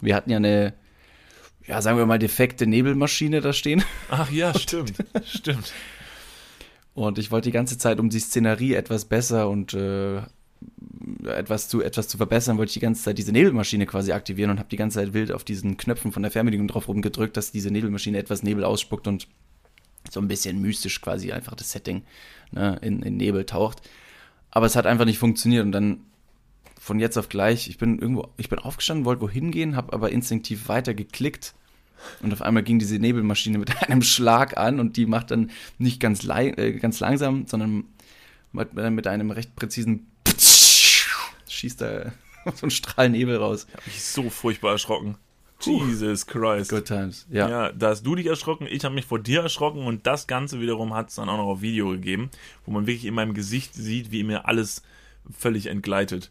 [0.00, 0.74] Wir hatten ja eine,
[1.66, 3.84] ja, sagen wir mal, defekte Nebelmaschine da stehen.
[4.10, 5.72] Ach ja, stimmt, stimmt.
[6.94, 10.22] Und ich wollte die ganze Zeit um die Szenerie etwas besser und äh,
[11.26, 14.58] etwas zu, etwas zu verbessern, wollte ich die ganze Zeit diese Nebelmaschine quasi aktivieren und
[14.58, 17.70] habe die ganze Zeit wild auf diesen Knöpfen von der Fernbedienung drauf rumgedrückt, dass diese
[17.70, 19.28] Nebelmaschine etwas Nebel ausspuckt und
[20.10, 22.02] so ein bisschen mystisch quasi einfach das Setting
[22.52, 23.82] ne, in, in Nebel taucht.
[24.50, 26.00] Aber es hat einfach nicht funktioniert und dann
[26.78, 30.12] von jetzt auf gleich, ich bin irgendwo, ich bin aufgestanden, wollte wohin gehen, habe aber
[30.12, 31.54] instinktiv weiter geklickt
[32.22, 36.00] und auf einmal ging diese Nebelmaschine mit einem Schlag an und die macht dann nicht
[36.00, 37.84] ganz, äh, ganz langsam, sondern
[38.52, 40.06] mit, mit einem recht präzisen
[41.54, 42.12] schießt da
[42.54, 43.66] so ein Strahl Nebel raus.
[43.68, 45.16] Ich habe mich so furchtbar erschrocken.
[45.60, 46.70] Jesus Christ.
[46.70, 47.26] Good times.
[47.30, 47.48] Ja.
[47.48, 50.60] ja, da hast du dich erschrocken, ich habe mich vor dir erschrocken und das Ganze
[50.60, 52.30] wiederum hat es dann auch noch auf Video gegeben,
[52.66, 54.82] wo man wirklich in meinem Gesicht sieht, wie mir alles
[55.30, 56.30] völlig entgleitet.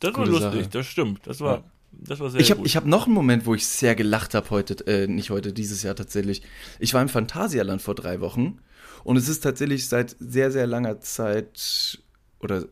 [0.00, 0.68] Das war lustig, Sache.
[0.70, 1.26] das stimmt.
[1.26, 1.64] Das war, ja.
[1.92, 2.66] das war sehr ich hab, gut.
[2.66, 5.82] Ich habe noch einen Moment, wo ich sehr gelacht habe heute, äh, nicht heute, dieses
[5.82, 6.42] Jahr tatsächlich.
[6.78, 8.58] Ich war im Phantasialand vor drei Wochen
[9.04, 12.00] und es ist tatsächlich seit sehr, sehr langer Zeit
[12.40, 12.66] oder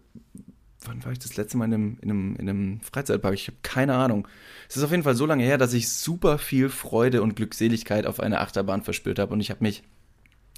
[0.84, 3.34] wann war ich das letzte Mal in einem, in einem, in einem Freizeitpark?
[3.34, 4.26] Ich habe keine Ahnung.
[4.68, 8.06] Es ist auf jeden Fall so lange her, dass ich super viel Freude und Glückseligkeit
[8.06, 9.82] auf einer Achterbahn verspürt habe und ich habe mich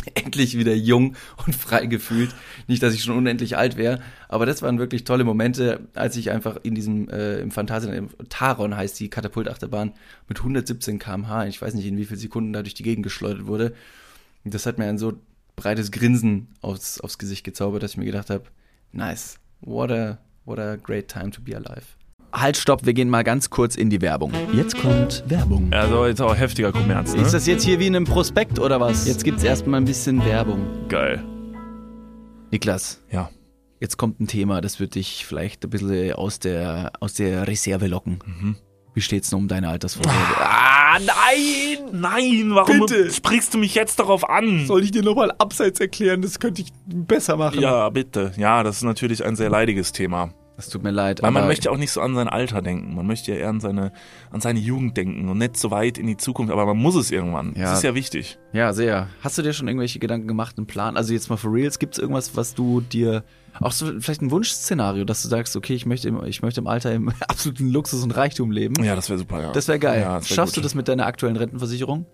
[0.14, 2.35] endlich wieder jung und frei gefühlt.
[2.66, 6.30] Nicht, dass ich schon unendlich alt wäre, aber das waren wirklich tolle Momente, als ich
[6.30, 9.92] einfach in diesem, äh, im Phantasialand, Taron heißt die Katapultachterbahn,
[10.28, 13.46] mit 117 km/h, ich weiß nicht in wie vielen Sekunden da durch die Gegend geschleudert
[13.46, 13.74] wurde.
[14.44, 15.14] Das hat mir ein so
[15.56, 18.44] breites Grinsen aufs, aufs Gesicht gezaubert, dass ich mir gedacht habe,
[18.92, 21.87] nice, What a, what a great time to be alive.
[22.33, 24.33] Halt, stopp, wir gehen mal ganz kurz in die Werbung.
[24.53, 25.72] Jetzt kommt Werbung.
[25.72, 27.22] Also jetzt auch heftiger Kommerz, ne?
[27.22, 29.07] Ist das jetzt hier wie in einem Prospekt oder was?
[29.07, 30.88] Jetzt gibt's erstmal ein bisschen Werbung.
[30.88, 31.22] Geil.
[32.51, 33.01] Niklas.
[33.11, 33.31] Ja.
[33.81, 37.87] Jetzt kommt ein Thema, das wird dich vielleicht ein bisschen aus der, aus der Reserve
[37.87, 38.18] locken.
[38.25, 38.57] Mhm.
[38.94, 40.18] Wie steht's denn um deine Altersvorsorge?
[40.38, 41.88] Ah, nein!
[41.92, 43.11] Nein, warum Bitte.
[43.11, 44.66] sprichst du mich jetzt darauf an?
[44.66, 46.20] Soll ich dir nochmal abseits erklären?
[46.20, 47.61] Das könnte ich besser machen.
[47.61, 48.33] Ja, bitte.
[48.37, 50.35] Ja, das ist natürlich ein sehr leidiges Thema.
[50.57, 51.22] Das tut mir leid.
[51.22, 52.94] Weil man möchte auch nicht so an sein Alter denken.
[52.94, 53.92] Man möchte ja eher an seine,
[54.31, 56.52] an seine Jugend denken und nicht so weit in die Zukunft.
[56.52, 57.55] Aber man muss es irgendwann.
[57.57, 57.62] Ja.
[57.62, 58.38] Das ist ja wichtig.
[58.52, 59.09] Ja, sehr.
[59.22, 60.96] Hast du dir schon irgendwelche Gedanken gemacht, einen Plan?
[60.96, 63.24] Also jetzt mal for reals, gibt es irgendwas, was du dir
[63.61, 66.67] auch so vielleicht ein Wunschszenario, dass du sagst, okay, ich möchte im, ich möchte im
[66.67, 68.83] Alter im absoluten Luxus und Reichtum leben.
[68.83, 69.53] Ja, das wäre super, ja.
[69.53, 70.01] Das wäre geil.
[70.01, 70.62] Ja, das wär Schaffst gut.
[70.62, 72.07] du das mit deiner aktuellen Rentenversicherung?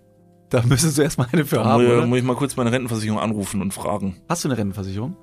[0.51, 1.85] Da müsstest du erstmal eine für haben.
[1.85, 4.17] Muss, muss ich mal kurz meine Rentenversicherung anrufen und fragen.
[4.29, 5.17] Hast du eine Rentenversicherung?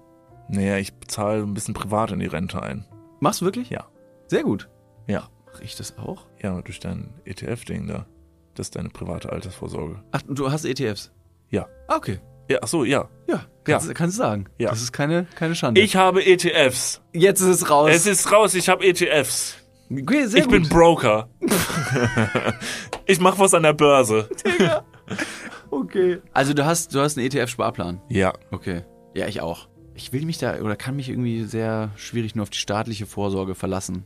[0.47, 2.85] Naja, ich bezahle ein bisschen privat in die Rente ein.
[3.19, 3.69] Machst du wirklich?
[3.69, 3.85] Ja.
[4.27, 4.69] Sehr gut.
[5.07, 5.29] Ja.
[5.51, 6.27] Mach ich das auch?
[6.41, 8.05] Ja, durch dein ETF-Ding da.
[8.53, 10.03] Das ist deine private Altersvorsorge.
[10.11, 11.11] Ach, du hast ETFs?
[11.49, 11.67] Ja.
[11.87, 12.19] Ah, okay.
[12.49, 13.09] Ja, ach so, ja.
[13.27, 13.93] Ja, kannst, ja.
[13.93, 14.45] kannst du sagen.
[14.57, 14.69] Ja.
[14.69, 15.81] Das ist keine, keine Schande.
[15.81, 17.01] Ich habe ETFs.
[17.13, 17.89] Jetzt ist es raus.
[17.91, 19.55] Es ist raus, ich habe ETFs.
[19.91, 20.53] Okay, sehr ich gut.
[20.53, 21.29] bin Broker.
[23.05, 24.29] ich mache was an der Börse.
[24.45, 24.83] Digga.
[25.69, 26.19] Okay.
[26.33, 28.01] Also du hast, du hast einen ETF-Sparplan?
[28.09, 28.33] Ja.
[28.51, 28.83] Okay.
[29.13, 29.67] Ja, ich auch.
[29.93, 33.55] Ich will mich da oder kann mich irgendwie sehr schwierig nur auf die staatliche Vorsorge
[33.55, 34.05] verlassen.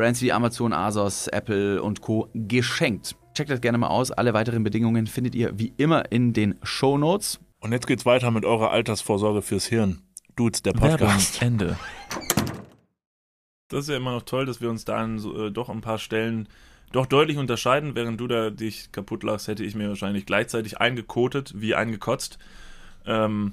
[0.00, 2.30] Brands wie Amazon, Asos, Apple und Co.
[2.32, 3.16] geschenkt.
[3.34, 4.10] Checkt das gerne mal aus.
[4.10, 7.38] Alle weiteren Bedingungen findet ihr wie immer in den Show Notes.
[7.60, 10.00] Und jetzt geht's weiter mit eurer Altersvorsorge fürs Hirn.
[10.36, 11.42] Dudes, der Podcast.
[11.42, 11.78] Werbung, Ende.
[13.68, 15.82] Das ist ja immer noch toll, dass wir uns da an so, äh, doch ein
[15.82, 16.48] paar Stellen
[16.92, 17.94] doch deutlich unterscheiden.
[17.94, 22.38] Während du da dich kaputt lachst, hätte ich mir wahrscheinlich gleichzeitig eingekotet wie eingekotzt.
[23.04, 23.52] Ähm,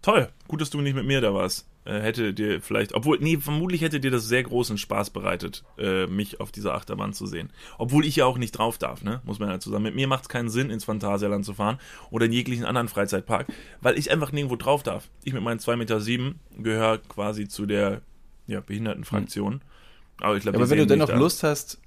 [0.00, 1.68] toll, gut, dass du nicht mit mir da warst.
[1.84, 6.06] Äh, hätte dir vielleicht, obwohl, nee, vermutlich hätte dir das sehr großen Spaß bereitet, äh,
[6.06, 7.50] mich auf dieser Achterbahn zu sehen.
[7.76, 9.20] Obwohl ich ja auch nicht drauf darf, ne?
[9.24, 9.82] Muss man ja dazu sagen.
[9.82, 11.78] Mit mir macht es keinen Sinn, ins Phantasialand zu fahren
[12.10, 13.48] oder in jeglichen anderen Freizeitpark,
[13.80, 15.08] weil ich einfach nirgendwo drauf darf.
[15.24, 18.02] Ich mit meinen 2,7 Meter sieben gehöre quasi zu der
[18.46, 19.54] ja, Behindertenfraktion.
[19.54, 19.60] Hm.
[20.20, 21.80] Aber ich glaube, ja, aber wenn du dennoch Lust hast,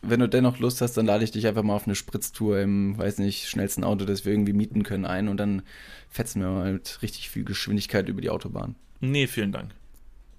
[0.00, 2.96] wenn du dennoch Lust hast, dann lade ich dich einfach mal auf eine Spritztour im,
[2.96, 5.62] weiß nicht, schnellsten Auto, das wir irgendwie mieten können, ein und dann
[6.08, 8.76] fetzen wir mal mit richtig viel Geschwindigkeit über die Autobahn.
[9.00, 9.74] Nee, vielen Dank.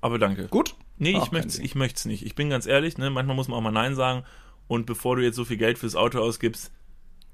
[0.01, 0.47] Aber danke.
[0.47, 0.75] Gut?
[0.97, 2.25] Nee, Ach, ich möchte ich nicht.
[2.25, 4.23] Ich bin ganz ehrlich, ne, manchmal muss man auch mal Nein sagen.
[4.67, 6.71] Und bevor du jetzt so viel Geld fürs Auto ausgibst,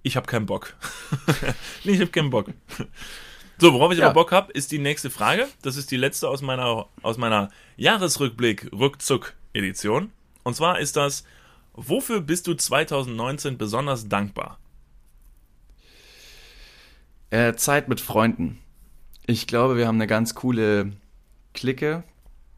[0.04, 0.76] ich habe keinen Bock.
[1.84, 2.48] nee, ich habe keinen Bock.
[3.58, 4.06] So, worauf ich ja.
[4.06, 5.48] aber Bock habe, ist die nächste Frage.
[5.62, 10.12] Das ist die letzte aus meiner, aus meiner Jahresrückblick-Rückzuck-Edition.
[10.44, 11.24] Und zwar ist das,
[11.74, 14.60] wofür bist du 2019 besonders dankbar?
[17.30, 18.60] Äh, Zeit mit Freunden.
[19.26, 20.92] Ich glaube, wir haben eine ganz coole
[21.54, 22.04] Clique,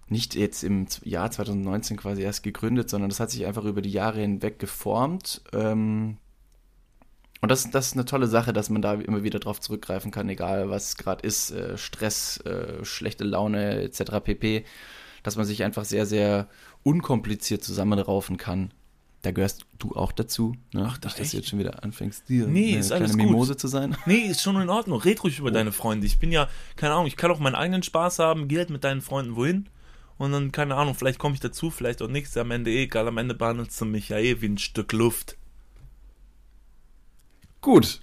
[0.08, 3.92] nicht jetzt im Jahr 2019 quasi erst gegründet, sondern das hat sich einfach über die
[3.92, 5.42] Jahre hinweg geformt.
[5.54, 6.18] Ähm,
[7.42, 10.30] und das, das ist eine tolle Sache, dass man da immer wieder drauf zurückgreifen kann,
[10.30, 14.20] egal was gerade ist, äh, Stress, äh, schlechte Laune etc.
[14.24, 14.66] pp.
[15.24, 16.48] Dass man sich einfach sehr, sehr
[16.84, 18.74] unkompliziert zusammenraufen kann.
[19.26, 20.56] Da gehörst du auch dazu.
[20.72, 20.84] Ne?
[20.86, 23.54] Ach, Nicht, dass du jetzt schon wieder anfängst, dir nee, eine ist kleine alles Mimose
[23.54, 23.60] gut.
[23.60, 23.98] zu sein.
[24.06, 25.02] Nee, ist schon in Ordnung.
[25.02, 25.52] Red ruhig über oh.
[25.52, 26.06] deine Freunde.
[26.06, 28.84] Ich bin ja, keine Ahnung, ich kann auch meinen eigenen Spaß haben, geh halt mit
[28.84, 29.68] deinen Freunden wohin.
[30.20, 32.38] Und dann, keine Ahnung, vielleicht komme ich dazu, vielleicht auch nichts.
[32.38, 33.08] Am Ende eh egal.
[33.08, 35.38] Am Ende behandelst du mich ja eh wie ein Stück Luft.
[37.62, 38.02] Gut.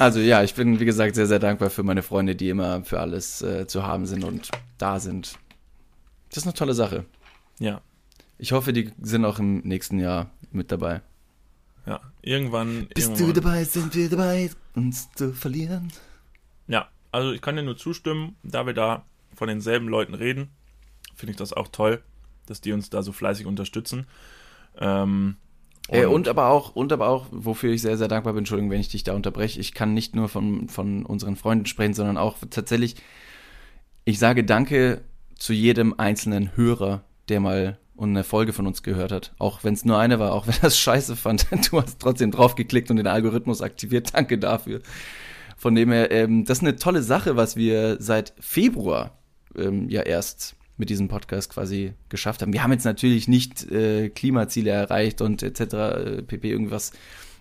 [0.00, 2.98] Also ja, ich bin, wie gesagt, sehr, sehr dankbar für meine Freunde, die immer für
[2.98, 5.38] alles äh, zu haben sind und da sind.
[6.30, 7.04] Das ist eine tolle Sache.
[7.60, 7.80] Ja,
[8.44, 11.00] ich hoffe, die sind auch im nächsten Jahr mit dabei.
[11.86, 12.88] Ja, irgendwann.
[12.94, 13.26] Bist irgendwann.
[13.26, 15.90] du dabei, sind wir dabei, uns zu verlieren?
[16.68, 20.50] Ja, also ich kann dir nur zustimmen, da wir da von denselben Leuten reden,
[21.16, 22.02] finde ich das auch toll,
[22.44, 24.06] dass die uns da so fleißig unterstützen.
[24.76, 25.36] Ähm,
[25.88, 28.70] und, äh, und, aber auch, und aber auch, wofür ich sehr, sehr dankbar bin, Entschuldigung,
[28.70, 32.18] wenn ich dich da unterbreche, ich kann nicht nur von, von unseren Freunden sprechen, sondern
[32.18, 32.96] auch tatsächlich,
[34.04, 35.00] ich sage Danke
[35.34, 39.32] zu jedem einzelnen Hörer, der mal und eine Folge von uns gehört hat.
[39.38, 42.30] Auch wenn es nur eine war, auch wenn er es scheiße fand, du hast trotzdem
[42.30, 44.14] draufgeklickt und den Algorithmus aktiviert.
[44.14, 44.80] Danke dafür.
[45.56, 49.18] Von dem her, ähm, das ist eine tolle Sache, was wir seit Februar
[49.56, 52.52] ähm, ja erst mit diesem Podcast quasi geschafft haben.
[52.52, 55.60] Wir haben jetzt natürlich nicht äh, Klimaziele erreicht und etc.
[55.60, 56.50] Äh, pp.
[56.50, 56.92] irgendwas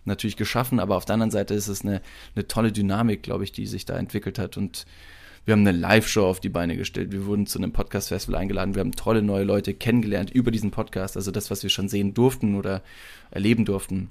[0.06, 2.02] natürlich geschaffen, aber auf der anderen Seite ist es eine,
[2.36, 4.86] eine tolle Dynamik, glaube ich, die sich da entwickelt hat und
[5.46, 7.12] wir haben eine Live-Show auf die Beine gestellt.
[7.12, 8.76] Wir wurden zu einem Podcast-Festival eingeladen.
[8.76, 11.18] Wir haben tolle neue Leute kennengelernt über diesen Podcast.
[11.18, 12.82] Also das, was wir schon sehen durften oder
[13.30, 14.10] erleben durften,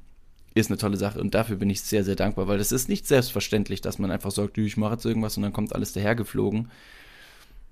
[0.55, 1.21] ist eine tolle Sache.
[1.21, 4.31] Und dafür bin ich sehr, sehr dankbar, weil es ist nicht selbstverständlich, dass man einfach
[4.31, 6.71] sagt, ich mache jetzt irgendwas und dann kommt alles dahergeflogen.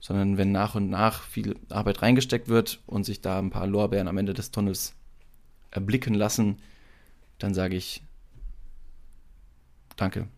[0.01, 4.09] Sondern wenn nach und nach viel Arbeit reingesteckt wird und sich da ein paar Lorbeeren
[4.09, 4.95] am Ende des Tunnels
[5.71, 6.57] erblicken lassen,
[7.39, 8.03] dann sage ich
[10.01, 10.29] Danke.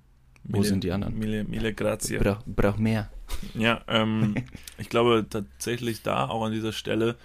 [0.44, 1.18] Wo mille, sind die anderen?
[1.18, 2.18] Mille, mille grazie.
[2.18, 3.10] Brauch, brauch mehr.
[3.54, 4.34] Ja, ähm,
[4.78, 7.16] ich glaube tatsächlich da, auch an dieser Stelle,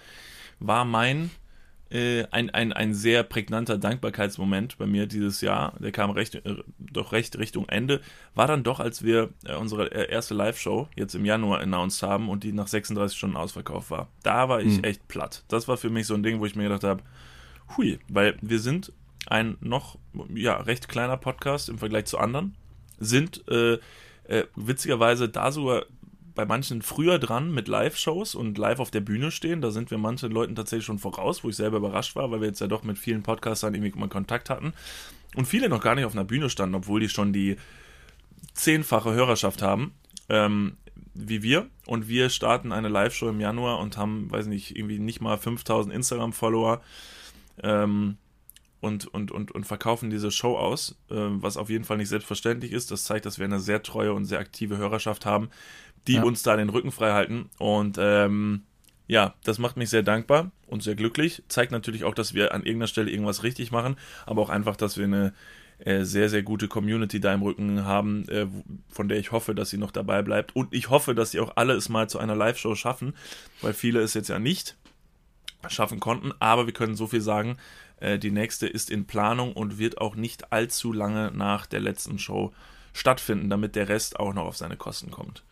[0.60, 1.30] war mein
[1.90, 6.56] äh, ein, ein, ein sehr prägnanter Dankbarkeitsmoment bei mir dieses Jahr, der kam recht, äh,
[6.78, 8.00] doch recht Richtung Ende,
[8.34, 12.28] war dann doch, als wir äh, unsere äh, erste Live-Show jetzt im Januar announced haben
[12.28, 14.08] und die nach 36 Stunden ausverkauft war.
[14.22, 14.84] Da war ich mhm.
[14.84, 15.44] echt platt.
[15.48, 17.02] Das war für mich so ein Ding, wo ich mir gedacht habe,
[17.76, 18.92] hui, weil wir sind
[19.26, 19.98] ein noch
[20.34, 22.54] ja, recht kleiner Podcast im Vergleich zu anderen,
[22.98, 23.78] sind äh,
[24.24, 25.86] äh, witzigerweise da sogar
[26.34, 29.60] bei manchen früher dran mit Live-Shows und live auf der Bühne stehen.
[29.60, 32.46] Da sind wir manchen Leuten tatsächlich schon voraus, wo ich selber überrascht war, weil wir
[32.46, 34.72] jetzt ja doch mit vielen Podcastern irgendwie mal Kontakt hatten.
[35.34, 37.56] Und viele noch gar nicht auf einer Bühne standen, obwohl die schon die
[38.54, 39.94] zehnfache Hörerschaft haben,
[40.28, 40.76] ähm,
[41.12, 41.66] wie wir.
[41.86, 45.92] Und wir starten eine Live-Show im Januar und haben, weiß nicht, irgendwie nicht mal 5000
[45.92, 46.82] Instagram-Follower.
[47.64, 48.16] Ähm,
[48.80, 52.72] und, und, und, und verkaufen diese Show aus, äh, was auf jeden Fall nicht selbstverständlich
[52.72, 52.90] ist.
[52.90, 55.50] Das zeigt, dass wir eine sehr treue und sehr aktive Hörerschaft haben,
[56.06, 56.22] die ja.
[56.22, 57.50] uns da den Rücken frei halten.
[57.58, 58.62] Und ähm,
[59.08, 61.42] ja, das macht mich sehr dankbar und sehr glücklich.
[61.48, 64.96] Zeigt natürlich auch, dass wir an irgendeiner Stelle irgendwas richtig machen, aber auch einfach, dass
[64.96, 65.32] wir eine
[65.78, 68.46] äh, sehr, sehr gute Community da im Rücken haben, äh,
[68.88, 70.54] von der ich hoffe, dass sie noch dabei bleibt.
[70.54, 73.14] Und ich hoffe, dass sie auch alle es mal zu einer Live-Show schaffen,
[73.62, 74.76] weil viele es jetzt ja nicht
[75.68, 76.32] schaffen konnten.
[76.40, 77.56] Aber wir können so viel sagen,
[78.00, 82.18] äh, die nächste ist in Planung und wird auch nicht allzu lange nach der letzten
[82.18, 82.52] Show
[82.92, 85.42] stattfinden, damit der Rest auch noch auf seine Kosten kommt.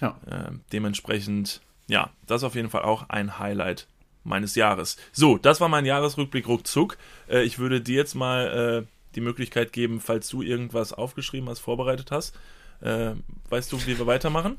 [0.00, 0.18] Ja.
[0.26, 3.86] Äh, dementsprechend, ja, das ist auf jeden Fall auch ein Highlight
[4.24, 4.96] meines Jahres.
[5.12, 6.98] So, das war mein Jahresrückblick ruckzuck.
[7.28, 11.60] Äh, ich würde dir jetzt mal äh, die Möglichkeit geben, falls du irgendwas aufgeschrieben hast,
[11.60, 12.36] vorbereitet hast.
[12.80, 13.12] Äh,
[13.48, 14.58] weißt du, wie wir weitermachen?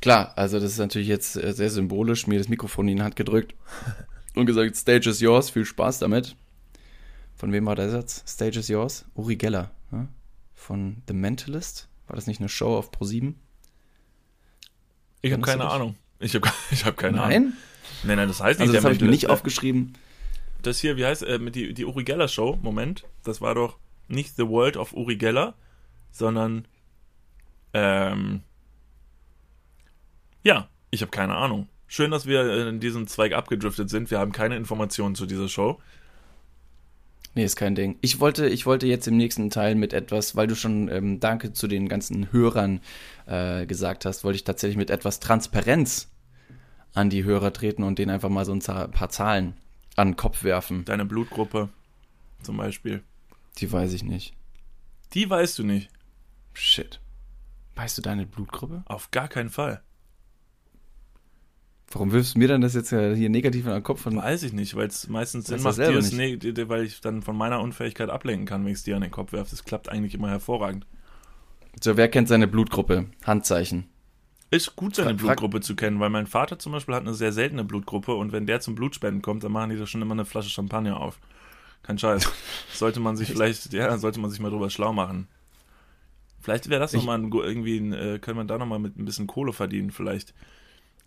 [0.00, 3.54] Klar, also das ist natürlich jetzt sehr symbolisch, mir das Mikrofon in die Hand gedrückt
[4.34, 6.36] und gesagt, Stage is yours, viel Spaß damit.
[7.34, 8.22] Von wem war der Satz?
[8.26, 9.04] Stage is yours?
[9.14, 10.08] Uri Geller, ne?
[10.54, 11.88] von The Mentalist.
[12.06, 13.34] War das nicht eine Show auf Pro7?
[15.22, 15.96] Ich habe keine Ahnung.
[16.18, 17.36] Ich habe ich hab keine nein?
[17.36, 17.52] Ahnung.
[18.04, 18.68] Nein, nein, das heißt nicht.
[18.68, 19.94] Also das habe ich mir nicht aufgeschrieben.
[20.62, 22.58] Das hier, wie heißt äh, mit die, die Uri Geller Show?
[22.62, 25.54] Moment, das war doch nicht The World of Uri Geller,
[26.10, 26.66] sondern
[27.74, 28.42] ähm,
[30.42, 31.68] ja, ich habe keine Ahnung.
[31.94, 34.10] Schön, dass wir in diesem Zweig abgedriftet sind.
[34.10, 35.78] Wir haben keine Informationen zu dieser Show.
[37.34, 37.98] Nee, ist kein Ding.
[38.00, 41.52] Ich wollte, ich wollte jetzt im nächsten Teil mit etwas, weil du schon ähm, Danke
[41.52, 42.80] zu den ganzen Hörern
[43.26, 46.10] äh, gesagt hast, wollte ich tatsächlich mit etwas Transparenz
[46.94, 49.52] an die Hörer treten und denen einfach mal so ein paar Zahlen
[49.94, 50.86] an den Kopf werfen.
[50.86, 51.68] Deine Blutgruppe
[52.42, 53.02] zum Beispiel.
[53.58, 54.32] Die weiß ich nicht.
[55.12, 55.90] Die weißt du nicht.
[56.54, 57.00] Shit.
[57.74, 58.82] Weißt du deine Blutgruppe?
[58.86, 59.82] Auf gar keinen Fall.
[61.92, 64.06] Warum wirfst du mir dann das jetzt hier negativ in den Kopf?
[64.06, 67.22] Und Weiß ich nicht, weil es meistens Sinn macht, dir es ne weil ich dann
[67.22, 69.50] von meiner Unfähigkeit ablenken kann, wenn ich es dir an den Kopf werfe.
[69.50, 70.86] Das klappt eigentlich immer hervorragend.
[71.82, 73.06] So, wer kennt seine Blutgruppe?
[73.24, 73.88] Handzeichen.
[74.50, 77.64] Ist gut, seine Blutgruppe zu kennen, weil mein Vater zum Beispiel hat eine sehr seltene
[77.64, 80.50] Blutgruppe und wenn der zum Blutspenden kommt, dann machen die da schon immer eine Flasche
[80.50, 81.18] Champagner auf.
[81.82, 82.30] Kein Scheiß.
[82.72, 85.26] sollte man sich vielleicht, ja, sollte man sich mal drüber schlau machen.
[86.40, 89.52] Vielleicht wäre das nochmal irgendwie, ein, äh, können wir da nochmal mit ein bisschen Kohle
[89.52, 90.34] verdienen, vielleicht.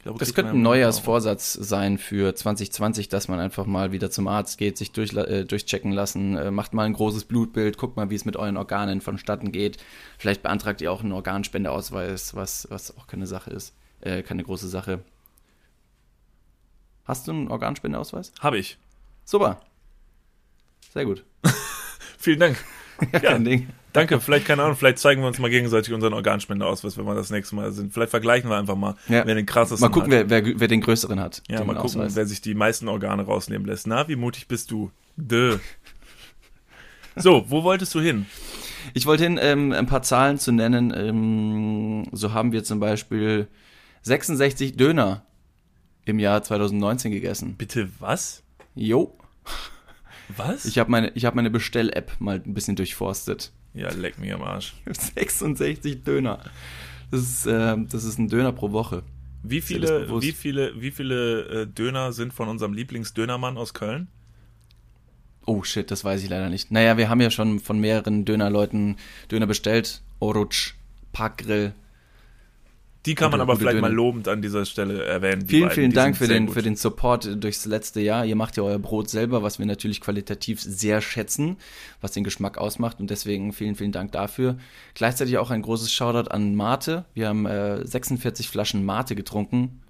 [0.05, 4.59] Glaube, das könnte ein Neujahrsvorsatz sein für 2020, dass man einfach mal wieder zum Arzt
[4.59, 8.15] geht, sich durch, äh, durchchecken lassen, äh, macht mal ein großes Blutbild, guckt mal, wie
[8.15, 9.77] es mit euren Organen vonstatten geht.
[10.19, 14.67] Vielleicht beantragt ihr auch einen Organspendeausweis, was, was auch keine Sache ist, äh, keine große
[14.67, 15.03] Sache.
[17.05, 18.31] Hast du einen Organspendeausweis?
[18.41, 18.77] Habe ich.
[19.23, 19.59] Super.
[20.93, 21.25] Sehr gut.
[22.19, 22.63] Vielen Dank.
[23.11, 23.69] ja, kein Ding.
[23.95, 27.29] Danke, vielleicht, keine Ahnung, vielleicht zeigen wir uns mal gegenseitig unseren Organspendeausweis, wenn wir das
[27.29, 27.93] nächste Mal sind.
[27.93, 29.25] Vielleicht vergleichen wir einfach mal, ja.
[29.25, 31.41] wer den krassesten Mal gucken, wer, wer, wer, den größeren hat.
[31.47, 32.15] Ja, mal gucken, Ausweis.
[32.15, 33.87] wer sich die meisten Organe rausnehmen lässt.
[33.87, 34.91] Na, wie mutig bist du?
[35.15, 35.57] Dö.
[37.15, 38.25] So, wo wolltest du hin?
[38.93, 40.93] Ich wollte hin, ähm, ein paar Zahlen zu nennen.
[40.95, 43.47] Ähm, so haben wir zum Beispiel
[44.01, 45.25] 66 Döner
[46.03, 47.55] im Jahr 2019 gegessen.
[47.55, 48.43] Bitte was?
[48.75, 49.17] Jo.
[50.35, 50.65] Was?
[50.65, 53.51] Ich habe meine, ich hab meine Bestell-App mal ein bisschen durchforstet.
[53.75, 54.73] Ja, leck mir am Arsch.
[54.85, 56.39] 66 Döner.
[57.11, 59.03] Das ist, äh, das ist ein Döner pro Woche.
[59.43, 64.07] Wie viele, wie viele, wie viele äh, Döner sind von unserem Lieblingsdönermann aus Köln?
[65.45, 66.71] Oh shit, das weiß ich leider nicht.
[66.71, 68.95] Naja, wir haben ja schon von mehreren Dönerleuten
[69.31, 70.01] Döner bestellt.
[70.19, 70.73] Orutsch,
[71.13, 71.73] Parkgrill,
[73.05, 73.89] die kann man aber vielleicht Döner.
[73.89, 75.47] mal lobend an dieser Stelle erwähnen.
[75.47, 78.25] Vielen, vielen Dank für den, für den Support durchs letzte Jahr.
[78.25, 81.57] Ihr macht ja euer Brot selber, was wir natürlich qualitativ sehr schätzen,
[82.01, 84.57] was den Geschmack ausmacht und deswegen vielen, vielen Dank dafür.
[84.93, 87.05] Gleichzeitig auch ein großes Shoutout an Mate.
[87.13, 89.81] Wir haben äh, 46 Flaschen Mate getrunken.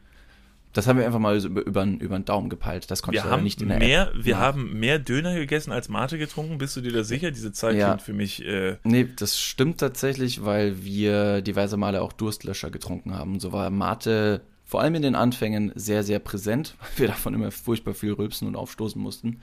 [0.75, 2.91] Das haben wir einfach mal über, über, über den Daumen gepeilt.
[2.91, 4.25] Das konnte wir ich haben nicht in der mehr, App.
[4.25, 6.57] Wir haben mehr Döner gegessen als Mate getrunken.
[6.57, 7.31] Bist du dir da sicher?
[7.31, 7.87] Diese Zeit ja.
[7.87, 8.45] klingt für mich.
[8.45, 13.39] Äh nee, das stimmt tatsächlich, weil wir diverse Male auch Durstlöscher getrunken haben.
[13.39, 17.51] So war Mate vor allem in den Anfängen sehr, sehr präsent, weil wir davon immer
[17.51, 19.39] furchtbar viel rülpsen und aufstoßen mussten.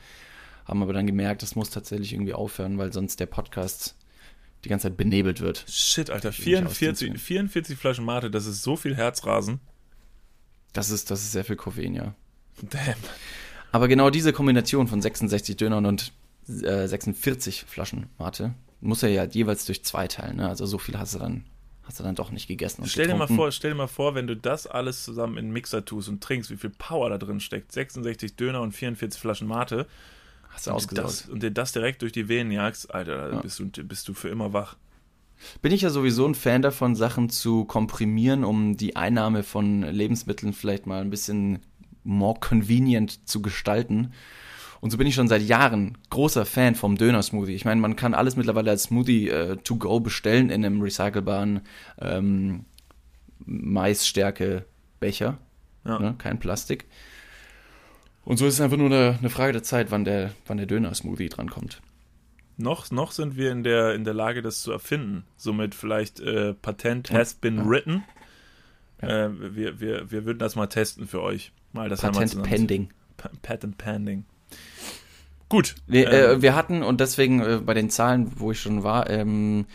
[0.66, 3.96] Haben aber dann gemerkt, das muss tatsächlich irgendwie aufhören, weil sonst der Podcast
[4.66, 5.64] die ganze Zeit benebelt wird.
[5.66, 9.61] Shit, Alter, 44, 44 Flaschen Mate, das ist so viel Herzrasen.
[10.72, 12.14] Das ist, das ist sehr viel Koffein, ja.
[12.62, 12.94] Damn.
[13.72, 16.12] Aber genau diese Kombination von 66 Dönern und
[16.48, 18.54] äh, 46 Flaschen Mate.
[18.80, 20.48] Muss er ja jeweils durch zwei teilen, ne?
[20.48, 21.44] Also so viel hast du dann,
[21.84, 22.84] hast du dann doch nicht gegessen.
[22.86, 25.84] stell, dir mal vor, stell dir mal vor, wenn du das alles zusammen in Mixer
[25.84, 27.72] tust und trinkst, wie viel Power da drin steckt.
[27.72, 29.86] 66 Döner und 44 Flaschen Mate.
[30.50, 31.28] Hast du ausgedacht.
[31.30, 33.40] Und dir das direkt durch die Venen jagst, Alter, ja.
[33.40, 34.76] bist, du, bist du für immer wach.
[35.61, 40.53] Bin ich ja sowieso ein Fan davon, Sachen zu komprimieren, um die Einnahme von Lebensmitteln
[40.53, 41.61] vielleicht mal ein bisschen
[42.05, 44.12] more convenient zu gestalten.
[44.80, 47.55] Und so bin ich schon seit Jahren großer Fan vom Döner-Smoothie.
[47.55, 51.61] Ich meine, man kann alles mittlerweile als Smoothie äh, to go bestellen in einem recycelbaren
[52.01, 52.64] ähm,
[53.47, 55.38] Maisstärke-Becher.
[55.84, 55.99] Ja.
[55.99, 56.14] Ne?
[56.18, 56.86] Kein Plastik.
[58.24, 60.66] Und so ist es einfach nur eine, eine Frage der Zeit, wann der, wann der
[60.66, 61.80] Döner-Smoothie drankommt.
[62.62, 65.24] Noch, noch sind wir in der, in der Lage, das zu erfinden.
[65.36, 67.66] Somit vielleicht äh, Patent has been ja.
[67.66, 68.04] written.
[69.02, 69.26] Ja.
[69.26, 71.52] Äh, wir, wir, wir würden das mal testen für euch.
[71.72, 72.90] Mal das Patent pending.
[73.42, 74.24] Patent pending.
[75.48, 75.74] Gut.
[75.86, 79.10] Wir, äh, ähm, wir hatten, und deswegen äh, bei den Zahlen, wo ich schon war,
[79.10, 79.66] ähm,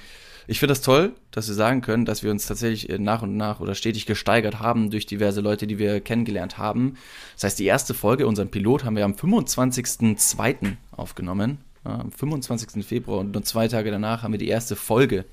[0.48, 3.36] ich finde das toll, dass wir sagen können, dass wir uns tatsächlich äh, nach und
[3.36, 6.96] nach oder stetig gesteigert haben durch diverse Leute, die wir kennengelernt haben.
[7.36, 10.78] Das heißt, die erste Folge, unseren Pilot, haben wir am 25.02.
[10.92, 11.60] aufgenommen.
[11.88, 12.86] Am 25.
[12.86, 15.26] Februar und nur zwei Tage danach haben wir die erste Folge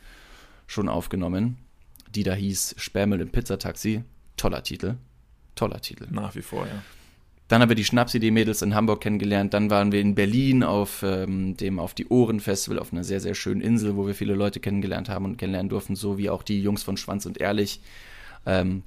[0.67, 1.57] schon aufgenommen,
[2.15, 4.03] die da hieß Sperrmüll im Pizzataxi.
[4.37, 4.97] Toller Titel.
[5.55, 6.07] Toller Titel.
[6.11, 6.83] Nach wie vor, ja.
[7.49, 9.53] Dann haben wir die Schnapsidee-Mädels in Hamburg kennengelernt.
[9.53, 13.21] Dann waren wir in Berlin auf ähm, dem Auf die Ohren Festival auf einer sehr,
[13.21, 16.43] sehr schönen Insel, wo wir viele Leute kennengelernt haben und kennenlernen durften, so wie auch
[16.43, 17.81] die Jungs von Schwanz und Ehrlich.
[18.47, 18.83] Ähm,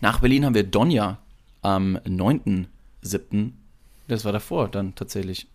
[0.00, 1.18] nach Berlin haben wir Donja
[1.62, 3.52] am 9.7.
[4.08, 5.46] Das war davor dann tatsächlich.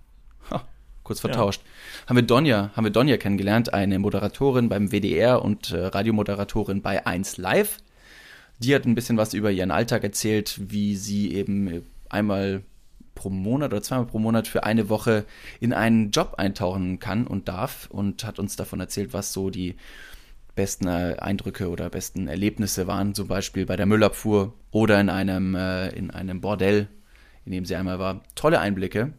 [1.10, 1.64] Kurz vertauscht.
[1.64, 2.10] Ja.
[2.10, 7.03] Haben wir Donja, haben wir Donja kennengelernt, eine Moderatorin beim WDR und äh, Radiomoderatorin bei
[7.03, 7.80] 1 Live.
[8.60, 12.62] Die hat ein bisschen was über ihren Alltag erzählt, wie sie eben einmal
[13.16, 15.26] pro Monat oder zweimal pro Monat für eine Woche
[15.60, 19.78] in einen Job eintauchen kann und darf und hat uns davon erzählt, was so die
[20.53, 25.55] besten äh, Eindrücke oder besten Erlebnisse waren, zum Beispiel bei der Müllabfuhr oder in einem,
[25.55, 26.88] äh, in einem Bordell,
[27.45, 28.22] in dem sie einmal war.
[28.36, 29.14] Tolle Einblicke.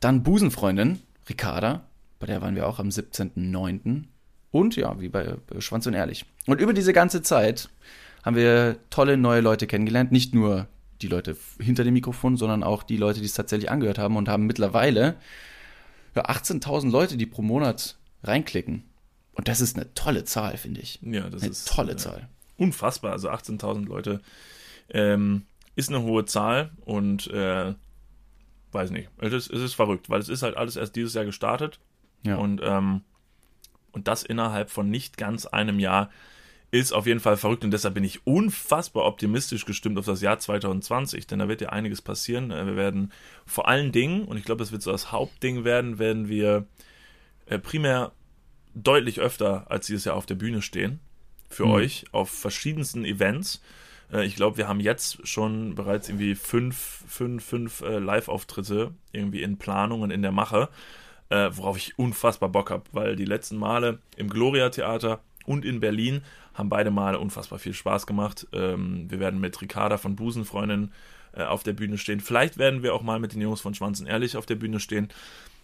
[0.00, 1.84] Dann Busenfreundin, Ricarda,
[2.18, 4.04] bei der waren wir auch am 17.09.
[4.50, 6.24] Und ja, wie bei Schwanz und Ehrlich.
[6.46, 7.68] Und über diese ganze Zeit
[8.24, 10.66] haben wir tolle neue Leute kennengelernt, nicht nur
[11.02, 14.28] die Leute hinter dem Mikrofon, sondern auch die Leute, die es tatsächlich angehört haben und
[14.28, 15.16] haben mittlerweile
[16.14, 18.84] ja, 18.000 Leute, die pro Monat reinklicken.
[19.32, 20.98] Und das ist eine tolle Zahl, finde ich.
[21.02, 22.28] Ja, das eine ist tolle Zahl.
[22.58, 23.12] Unfassbar.
[23.12, 24.20] Also 18.000 Leute
[24.90, 25.46] ähm,
[25.76, 27.74] ist eine hohe Zahl und äh,
[28.72, 29.08] weiß nicht.
[29.18, 31.80] Es ist, es ist verrückt, weil es ist halt alles erst dieses Jahr gestartet.
[32.24, 32.36] Ja.
[32.36, 33.02] Und, ähm,
[33.92, 36.10] und das innerhalb von nicht ganz einem Jahr
[36.70, 40.38] ist auf jeden Fall verrückt und deshalb bin ich unfassbar optimistisch gestimmt auf das Jahr
[40.38, 42.50] 2020, denn da wird ja einiges passieren.
[42.50, 43.12] Äh, wir werden
[43.44, 46.66] vor allen Dingen, und ich glaube, das wird so das Hauptding werden, werden wir
[47.46, 48.12] äh, primär
[48.74, 51.00] deutlich öfter als dieses Jahr auf der Bühne stehen.
[51.48, 51.72] Für mhm.
[51.72, 53.60] euch auf verschiedensten Events.
[54.12, 59.58] Äh, ich glaube, wir haben jetzt schon bereits irgendwie fünf, fünf, fünf Live-Auftritte irgendwie in
[59.58, 60.68] Planung und in der Mache,
[61.28, 66.22] worauf ich unfassbar Bock habe, weil die letzten Male im Gloria Theater und in Berlin
[66.54, 68.46] haben beide Male unfassbar viel Spaß gemacht.
[68.52, 70.92] Ähm, wir werden mit Ricarda von Busenfreundin
[71.32, 72.20] äh, auf der Bühne stehen.
[72.20, 75.08] Vielleicht werden wir auch mal mit den Jungs von Schwanzen Ehrlich auf der Bühne stehen.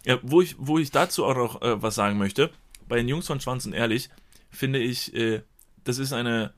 [0.05, 2.49] Ja, wo, ich, wo ich dazu auch noch äh, was sagen möchte,
[2.87, 4.09] bei den Jungs von Schwanzen Ehrlich
[4.49, 5.41] finde ich, äh,
[5.83, 6.53] das ist eine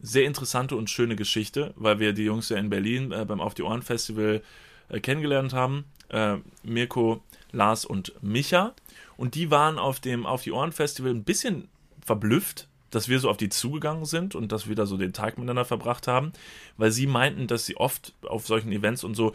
[0.00, 3.54] sehr interessante und schöne Geschichte, weil wir die Jungs ja in Berlin äh, beim Auf
[3.54, 4.42] die Ohren Festival
[4.88, 5.84] äh, kennengelernt haben.
[6.08, 7.22] Äh, Mirko,
[7.52, 8.74] Lars und Micha.
[9.16, 11.68] Und die waren auf dem Auf die Ohren Festival ein bisschen
[12.04, 15.36] verblüfft, dass wir so auf die zugegangen sind und dass wir da so den Tag
[15.36, 16.32] miteinander verbracht haben,
[16.76, 19.34] weil sie meinten, dass sie oft auf solchen Events und so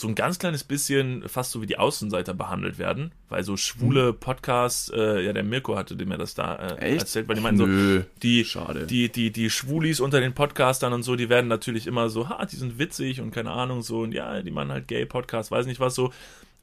[0.00, 4.08] so ein ganz kleines bisschen fast so wie die Außenseiter behandelt werden, weil so schwule
[4.08, 4.16] hm.
[4.18, 8.04] Podcasts, äh, ja, der Mirko hatte mir das da äh, erzählt, weil die meinen so,
[8.22, 8.86] die, Schade.
[8.86, 12.44] die, die, die Schwulis unter den Podcastern und so, die werden natürlich immer so, ha,
[12.46, 15.80] die sind witzig und keine Ahnung, so, und ja, die machen halt Gay-Podcasts, weiß nicht
[15.80, 16.12] was so.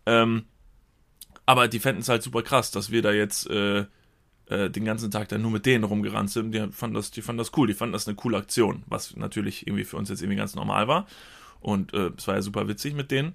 [0.05, 0.45] Ähm,
[1.45, 3.85] aber die fänden es halt super krass, dass wir da jetzt äh,
[4.47, 6.53] äh, den ganzen Tag dann nur mit denen rumgerannt sind.
[6.53, 9.67] Die fanden das, die fanden das cool, die fanden das eine coole Aktion, was natürlich
[9.67, 11.07] irgendwie für uns jetzt irgendwie ganz normal war.
[11.67, 13.33] Und äh, es war ja super witzig mit denen.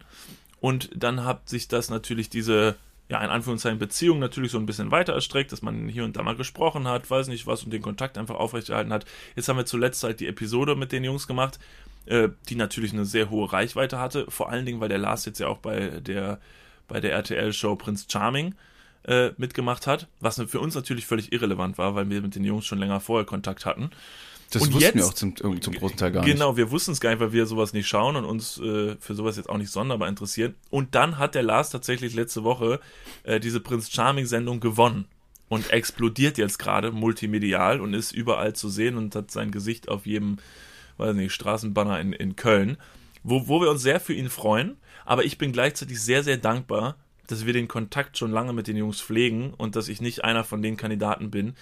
[0.58, 2.76] Und dann hat sich das natürlich diese,
[3.10, 6.22] ja, in Anführungszeichen Beziehung natürlich so ein bisschen weiter erstreckt, dass man hier und da
[6.22, 9.04] mal gesprochen hat, weiß nicht was und den Kontakt einfach aufrechterhalten hat.
[9.36, 11.58] Jetzt haben wir zuletzt halt die Episode mit den Jungs gemacht,
[12.06, 14.24] äh, die natürlich eine sehr hohe Reichweite hatte.
[14.30, 16.40] Vor allen Dingen, weil der Lars jetzt ja auch bei der,
[16.88, 18.54] bei der RTL-Show Prinz Charming
[19.04, 22.64] äh, mitgemacht hat, was für uns natürlich völlig irrelevant war, weil wir mit den Jungs
[22.64, 23.90] schon länger vorher Kontakt hatten.
[24.52, 26.34] Das und wussten jetzt, wir auch zum, zum großen Teil gar nicht.
[26.34, 29.14] Genau, wir wussten es gar nicht, weil wir sowas nicht schauen und uns äh, für
[29.14, 30.54] sowas jetzt auch nicht sonderbar interessieren.
[30.70, 32.80] Und dann hat der Lars tatsächlich letzte Woche
[33.22, 35.06] äh, diese Prinz Charming-Sendung gewonnen
[35.48, 40.06] und explodiert jetzt gerade multimedial und ist überall zu sehen und hat sein Gesicht auf
[40.06, 40.38] jedem,
[40.98, 42.76] weiß nicht, Straßenbanner in, in Köln,
[43.22, 44.76] wo, wo wir uns sehr für ihn freuen.
[45.04, 46.96] Aber ich bin gleichzeitig sehr, sehr dankbar,
[47.26, 50.44] dass wir den Kontakt schon lange mit den Jungs pflegen und dass ich nicht einer
[50.44, 51.54] von den Kandidaten bin,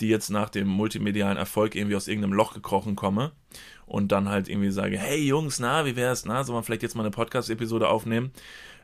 [0.00, 3.32] die jetzt nach dem multimedialen Erfolg irgendwie aus irgendeinem Loch gekrochen komme
[3.86, 6.94] und dann halt irgendwie sage, hey Jungs, na, wie wär's, na, soll man vielleicht jetzt
[6.94, 8.32] mal eine Podcast-Episode aufnehmen?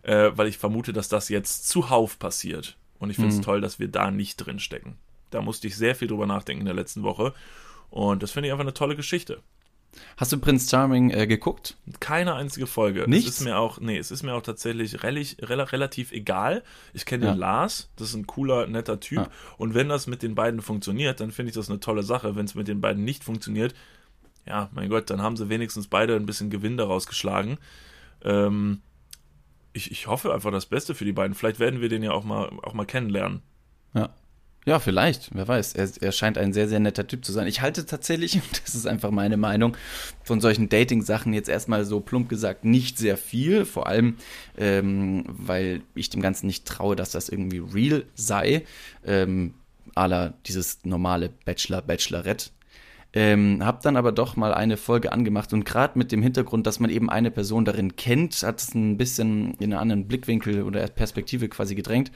[0.02, 2.76] Äh, weil ich vermute, dass das jetzt zuhauf passiert.
[2.98, 3.42] Und ich finde es mhm.
[3.42, 4.96] toll, dass wir da nicht drin stecken.
[5.30, 7.34] Da musste ich sehr viel drüber nachdenken in der letzten Woche.
[7.90, 9.40] Und das finde ich einfach eine tolle Geschichte.
[10.16, 11.76] Hast du Prince Charming äh, geguckt?
[12.01, 13.05] Keine einzige Folge.
[13.09, 13.30] Nichts?
[13.30, 16.62] Es ist mir auch, nee, es ist mir auch tatsächlich relativ, relativ egal.
[16.92, 17.32] Ich kenne ja.
[17.32, 19.18] den Lars, das ist ein cooler, netter Typ.
[19.18, 19.28] Ja.
[19.59, 22.36] Und wenn das mit den beiden funktioniert, dann finde ich das eine tolle Sache.
[22.36, 23.74] Wenn es mit den beiden nicht funktioniert,
[24.47, 27.59] ja, mein Gott, dann haben sie wenigstens beide ein bisschen Gewinn daraus geschlagen.
[28.22, 28.82] Ähm,
[29.72, 31.34] ich, ich hoffe einfach das Beste für die beiden.
[31.34, 33.42] Vielleicht werden wir den ja auch mal, auch mal kennenlernen.
[33.95, 34.11] Ja.
[34.66, 35.74] Ja, vielleicht, wer weiß.
[35.74, 37.46] Er, er scheint ein sehr, sehr netter Typ zu sein.
[37.46, 39.76] Ich halte tatsächlich, das ist einfach meine Meinung,
[40.22, 43.66] von solchen Dating-Sachen jetzt erstmal so plump gesagt nicht sehr viel.
[43.66, 44.16] Vor allem,
[44.56, 48.64] ähm, weil ich dem Ganzen nicht traue, dass das irgendwie real sei.
[49.04, 49.54] Ähm,
[49.94, 52.50] la dieses normale Bachelor, Bachelorette.
[53.12, 56.80] Ähm, hab dann aber doch mal eine Folge angemacht und gerade mit dem Hintergrund, dass
[56.80, 60.84] man eben eine Person darin kennt, hat es ein bisschen in einen anderen Blickwinkel oder
[60.88, 62.10] Perspektive quasi gedrängt.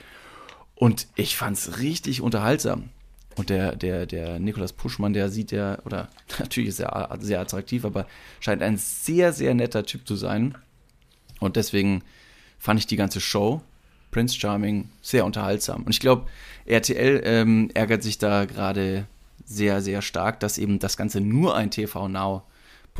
[0.79, 2.91] Und ich fand's richtig unterhaltsam.
[3.35, 6.09] Und der, der, der Nikolas Puschmann, der sieht ja, oder
[6.39, 8.07] natürlich ist er sehr attraktiv, aber
[8.41, 10.57] scheint ein sehr, sehr netter Typ zu sein.
[11.41, 12.03] Und deswegen
[12.59, 13.61] fand ich die ganze Show,
[14.11, 15.83] Prince Charming, sehr unterhaltsam.
[15.83, 16.27] Und ich glaube,
[16.65, 19.07] RTL ähm, ärgert sich da gerade
[19.45, 22.43] sehr, sehr stark, dass eben das Ganze nur ein TV Now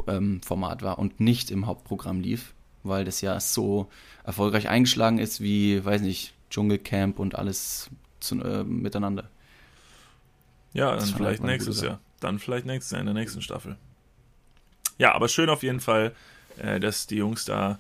[0.07, 3.89] ähm, Format war und nicht im Hauptprogramm lief, weil das ja so
[4.25, 7.91] erfolgreich eingeschlagen ist wie, weiß nicht, Dschungelcamp und alles
[8.21, 9.29] zu, äh, miteinander.
[10.73, 12.01] Ja, dann vielleicht nächstes Jahr.
[12.21, 13.77] Dann vielleicht nächstes Jahr in der nächsten Staffel.
[14.99, 16.15] Ja, aber schön auf jeden Fall,
[16.59, 17.79] äh, dass die Jungs da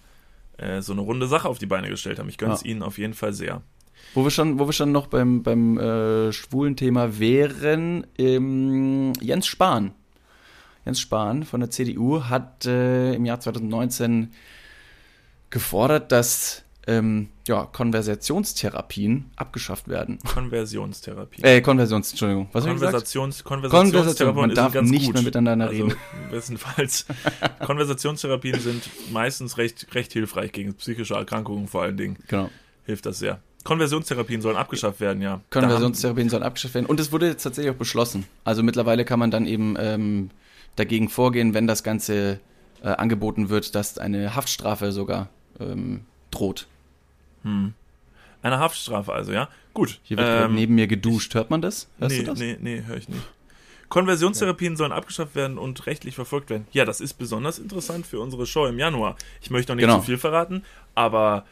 [0.56, 2.28] äh, so eine runde Sache auf die Beine gestellt haben.
[2.28, 2.70] Ich gönne es ja.
[2.70, 3.62] ihnen auf jeden Fall sehr.
[4.14, 9.46] Wo wir schon, wo wir schon noch beim, beim äh, schwulen Thema wären, ähm, Jens
[9.46, 9.92] Spahn.
[10.84, 14.32] Jens Spahn von der CDU hat äh, im Jahr 2019
[15.50, 20.18] gefordert, dass ähm, ja, Konversationstherapien abgeschafft werden.
[20.26, 21.44] Konversionstherapien.
[21.44, 22.48] Äh, Konversions, Entschuldigung.
[22.52, 25.14] Was Konversations, Konversationstherapien Man darf nicht gut.
[25.14, 25.90] mehr miteinander reden.
[25.92, 25.96] Also,
[26.30, 27.06] bestenfalls.
[27.66, 32.16] Konversationstherapien sind meistens recht, recht hilfreich gegen psychische Erkrankungen vor allen Dingen.
[32.26, 32.48] Genau.
[32.84, 33.40] Hilft das sehr.
[33.64, 35.42] Konversionstherapien sollen abgeschafft werden, ja.
[35.50, 36.86] Konversionstherapien sollen abgeschafft werden.
[36.86, 38.24] Und es wurde jetzt tatsächlich auch beschlossen.
[38.44, 40.30] Also mittlerweile kann man dann eben ähm,
[40.76, 42.40] dagegen vorgehen, wenn das Ganze
[42.82, 45.28] äh, angeboten wird, dass eine Haftstrafe sogar
[45.60, 46.66] ähm, droht.
[47.42, 47.74] Hm.
[48.42, 49.48] Eine Haftstrafe also, ja?
[49.74, 50.00] Gut.
[50.02, 51.34] Hier wird ähm, neben mir geduscht.
[51.34, 51.88] Hört man das?
[51.98, 52.38] Hörst nee, du das?
[52.38, 53.22] Nee, nee, höre ich nicht.
[53.88, 54.76] Konversionstherapien ja.
[54.76, 56.66] sollen abgeschafft werden und rechtlich verfolgt werden.
[56.72, 59.16] Ja, das ist besonders interessant für unsere Show im Januar.
[59.40, 59.98] Ich möchte noch nicht genau.
[59.98, 60.64] zu viel verraten,
[60.94, 61.46] aber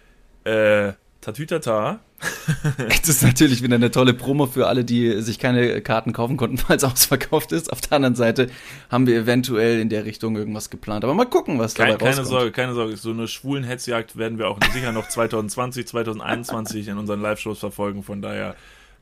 [0.45, 2.01] äh, Tatütata.
[2.78, 6.58] das ist natürlich wieder eine tolle Promo für alle, die sich keine Karten kaufen konnten,
[6.68, 7.72] weil es ausverkauft ist.
[7.72, 8.48] Auf der anderen Seite
[8.90, 11.04] haben wir eventuell in der Richtung irgendwas geplant.
[11.04, 12.16] Aber mal gucken, was Kein, dabei rauskommt.
[12.16, 12.96] Keine Sorge, keine Sorge.
[12.96, 18.02] So eine schwulen Hetzjagd werden wir auch sicher noch 2020, 2021 in unseren Live-Shows verfolgen.
[18.02, 18.56] Von daher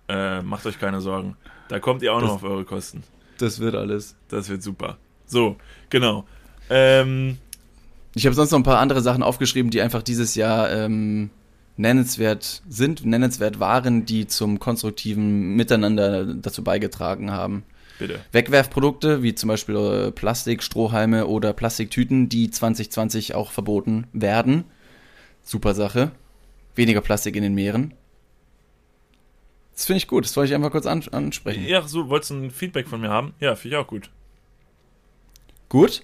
[0.09, 1.37] äh, macht euch keine Sorgen.
[1.69, 3.05] Da kommt ihr auch das, noch auf eure Kosten.
[3.39, 4.17] Das wird alles.
[4.29, 4.99] Das wird super.
[5.27, 5.57] So,
[5.89, 6.27] genau.
[6.69, 7.39] Ähm,
[8.15, 11.31] ich habe sonst noch ein paar andere Sachen aufgeschrieben, die einfach dieses Jahr ähm,
[11.77, 17.65] nennenswert sind, nennenswert waren, die zum konstruktiven Miteinander dazu beigetragen haben.
[17.99, 18.21] Bitte.
[18.33, 24.65] Wegwerfprodukte wie zum Beispiel äh, Plastik, Strohhalme oder Plastiktüten, die 2020 auch verboten werden.
[25.43, 26.11] Super Sache.
[26.75, 27.95] Weniger Plastik in den Meeren.
[29.75, 30.25] Das finde ich gut.
[30.25, 31.65] Das wollte ich einfach kurz ansprechen.
[31.67, 33.35] Ja, so, wolltest du ein Feedback von mir haben?
[33.41, 34.11] Ja, finde ich auch gut.
[35.69, 36.03] Gut?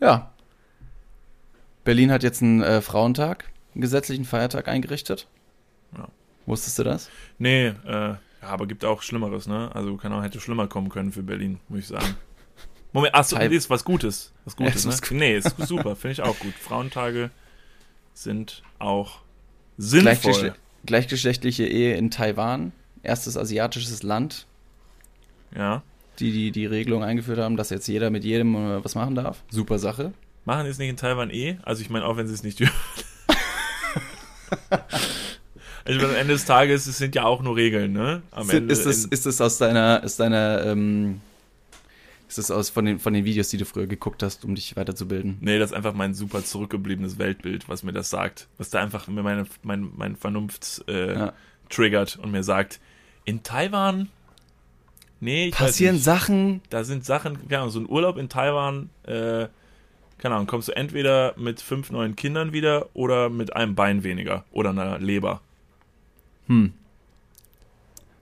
[0.00, 0.32] Ja,
[1.86, 5.28] Berlin hat jetzt einen äh, Frauentag, einen gesetzlichen Feiertag eingerichtet.
[5.96, 6.08] Ja.
[6.44, 7.08] Wusstest du das?
[7.38, 9.70] Nee, äh, ja, aber gibt auch Schlimmeres, ne?
[9.72, 12.16] Also kann auch hätte schlimmer kommen können für Berlin, muss ich sagen.
[12.92, 14.32] Moment, achso, nee, ist was Gutes.
[14.44, 14.96] Was Gutes, ja, ne?
[14.96, 15.10] Gut.
[15.12, 16.54] Nee, ist super, finde ich auch gut.
[16.54, 17.30] Frauentage
[18.14, 19.20] sind auch
[19.78, 20.02] sinnvoll.
[20.02, 22.72] Gleichgeschle gleichgeschlechtliche Ehe in Taiwan,
[23.02, 24.46] erstes asiatisches Land.
[25.54, 25.82] Ja.
[26.18, 29.42] Die, die die Regelung eingeführt haben, dass jetzt jeder mit jedem äh, was machen darf.
[29.50, 30.14] Super Sache.
[30.46, 31.58] Machen es nicht in Taiwan eh?
[31.64, 32.74] Also ich meine, auch wenn sie es nicht dürfen.
[35.84, 38.22] also am Ende des Tages, es sind ja auch nur Regeln, ne?
[38.30, 41.20] Am Ende ist, das, ist das aus deiner, ist deiner ähm,
[42.28, 44.76] Ist das aus von den, von den Videos, die du früher geguckt hast, um dich
[44.76, 45.38] weiterzubilden?
[45.40, 48.46] Nee, das ist einfach mein super zurückgebliebenes Weltbild, was mir das sagt.
[48.56, 51.32] Was da einfach mir meine, mein, mein Vernunft äh, ja.
[51.70, 52.78] triggert und mir sagt,
[53.24, 54.08] in Taiwan
[55.18, 56.60] Nee, passieren Sachen.
[56.68, 59.48] Da sind Sachen, genau, so ein Urlaub in Taiwan, äh,
[60.18, 64.44] keine Ahnung, kommst du entweder mit fünf neuen Kindern wieder oder mit einem Bein weniger
[64.50, 65.40] oder einer Leber.
[66.46, 66.72] Hm.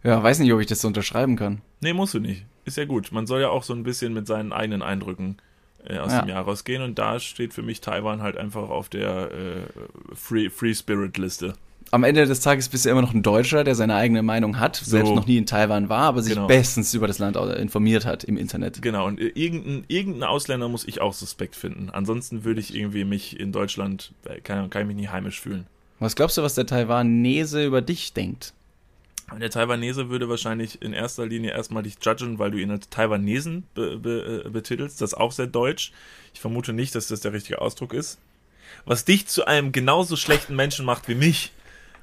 [0.02, 1.62] Ja, weiß nicht, ob ich das so unterschreiben kann.
[1.80, 2.44] Nee, musst du nicht.
[2.64, 3.12] Ist ja gut.
[3.12, 5.36] Man soll ja auch so ein bisschen mit seinen eigenen Eindrücken
[5.84, 6.22] äh, aus ja.
[6.22, 10.50] dem Jahr rausgehen und da steht für mich Taiwan halt einfach auf der äh, Free,
[10.50, 11.54] Free Spirit Liste
[11.94, 14.74] am Ende des Tages bist du immer noch ein Deutscher, der seine eigene Meinung hat,
[14.74, 14.90] so.
[14.90, 16.48] selbst noch nie in Taiwan war, aber sich genau.
[16.48, 18.82] bestens über das Land informiert hat im Internet.
[18.82, 21.90] Genau, und irgendein, irgendein Ausländer muss ich auch suspekt finden.
[21.90, 25.68] Ansonsten würde ich irgendwie mich in Deutschland, äh, kann, kann ich mich nie heimisch fühlen.
[26.00, 28.54] Was glaubst du, was der Taiwanese über dich denkt?
[29.40, 33.64] Der Taiwanese würde wahrscheinlich in erster Linie erstmal dich judgen, weil du ihn als Taiwanesen
[33.74, 35.00] be be äh, betitelst.
[35.00, 35.92] Das ist auch sehr deutsch.
[36.34, 38.18] Ich vermute nicht, dass das der richtige Ausdruck ist.
[38.84, 41.52] Was dich zu einem genauso schlechten Menschen macht wie mich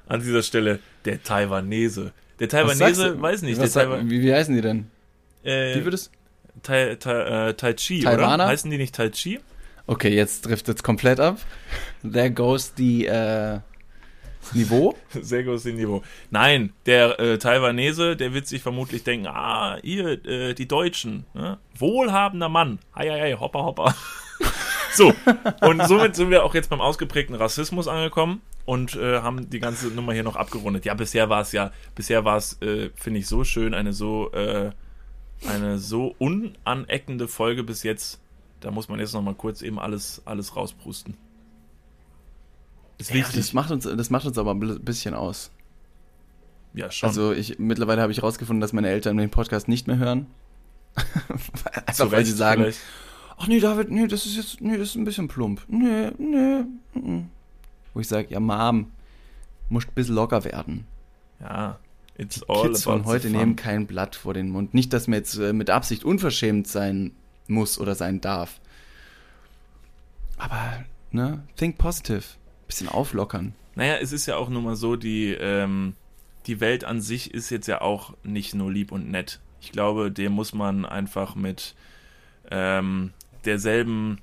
[0.06, 2.12] an dieser Stelle der Taiwanese.
[2.40, 3.60] Der Taiwanese, weiß nicht.
[3.68, 4.90] Sag, wie, wie, heißen die denn?
[5.44, 6.10] Äh, wie wird es?
[6.62, 8.34] Tai, tai, äh, tai Chi, Taiwaner?
[8.34, 8.46] oder?
[8.46, 9.40] Heißen die nicht Tai Chi?
[9.86, 11.38] Okay, jetzt driftet es komplett ab.
[12.02, 13.58] There goes die äh,
[14.52, 14.94] Niveau.
[15.20, 16.02] Sehr großes Niveau.
[16.30, 21.58] Nein, der äh, Taiwanese, der wird sich vermutlich denken, ah, ihr, äh, die Deutschen, ne?
[21.78, 23.94] wohlhabender Mann, hei, hei, hei, hoppa, hoppa.
[24.92, 25.14] so,
[25.60, 29.88] und somit sind wir auch jetzt beim ausgeprägten Rassismus angekommen und äh, haben die ganze
[29.88, 30.84] Nummer hier noch abgerundet.
[30.84, 34.30] Ja, bisher war es ja, bisher war es, äh, finde ich, so schön, eine so,
[34.32, 34.70] äh,
[35.46, 38.20] eine so unaneckende Folge bis jetzt.
[38.60, 41.16] Da muss man jetzt noch mal kurz eben alles, alles rausprusten.
[43.00, 45.50] Ja, das macht uns, das macht uns aber ein bisschen aus.
[46.74, 47.08] Ja, schon.
[47.08, 50.26] Also ich, mittlerweile habe ich rausgefunden, dass meine Eltern den Podcast nicht mehr hören.
[51.86, 52.80] Einfach weil sie sagen, vielleicht.
[53.36, 55.62] ach nee, David, nee, das ist jetzt, nee, das ist ein bisschen plump.
[55.68, 57.24] Nee, nee, nee
[57.94, 58.92] wo ich sage, ja Mom,
[59.68, 60.86] musst ein bisschen locker werden.
[61.40, 61.78] Ja,
[62.16, 64.74] it's Die all Kids von heute nehmen kein Blatt vor den Mund.
[64.74, 67.12] Nicht, dass man jetzt äh, mit Absicht unverschämt sein
[67.48, 68.60] muss oder sein darf.
[70.36, 72.22] Aber, ne, think positive.
[72.66, 73.54] Bisschen auflockern.
[73.74, 75.94] Naja, es ist ja auch nun mal so, die, ähm,
[76.46, 79.40] die Welt an sich ist jetzt ja auch nicht nur lieb und nett.
[79.60, 81.74] Ich glaube, dem muss man einfach mit
[82.50, 83.12] ähm,
[83.44, 84.18] derselben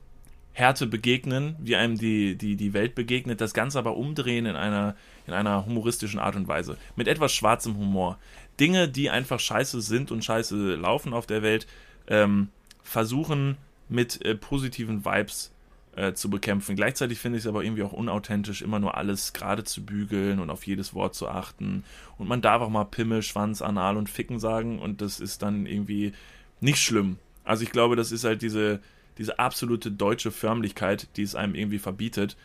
[0.60, 4.96] Härte begegnen, wie einem die, die, die Welt begegnet, das Ganze aber umdrehen in einer,
[5.26, 6.78] in einer humoristischen Art und Weise.
[6.96, 8.20] Mit etwas schwarzem Humor.
[8.60, 11.66] Dinge, die einfach scheiße sind und scheiße laufen auf der Welt,
[12.08, 12.50] ähm,
[12.84, 13.58] versuchen
[13.88, 15.52] mit äh, positiven Vibes
[15.96, 16.76] äh, zu bekämpfen.
[16.76, 20.50] Gleichzeitig finde ich es aber irgendwie auch unauthentisch, immer nur alles gerade zu bügeln und
[20.50, 21.84] auf jedes Wort zu achten.
[22.18, 25.66] Und man darf auch mal Pimmel, Schwanz, Anal und Ficken sagen und das ist dann
[25.66, 26.14] irgendwie
[26.60, 27.18] nicht schlimm.
[27.44, 28.82] Also ich glaube, das ist halt diese,
[29.20, 32.38] diese absolute deutsche Förmlichkeit, die es einem irgendwie verbietet.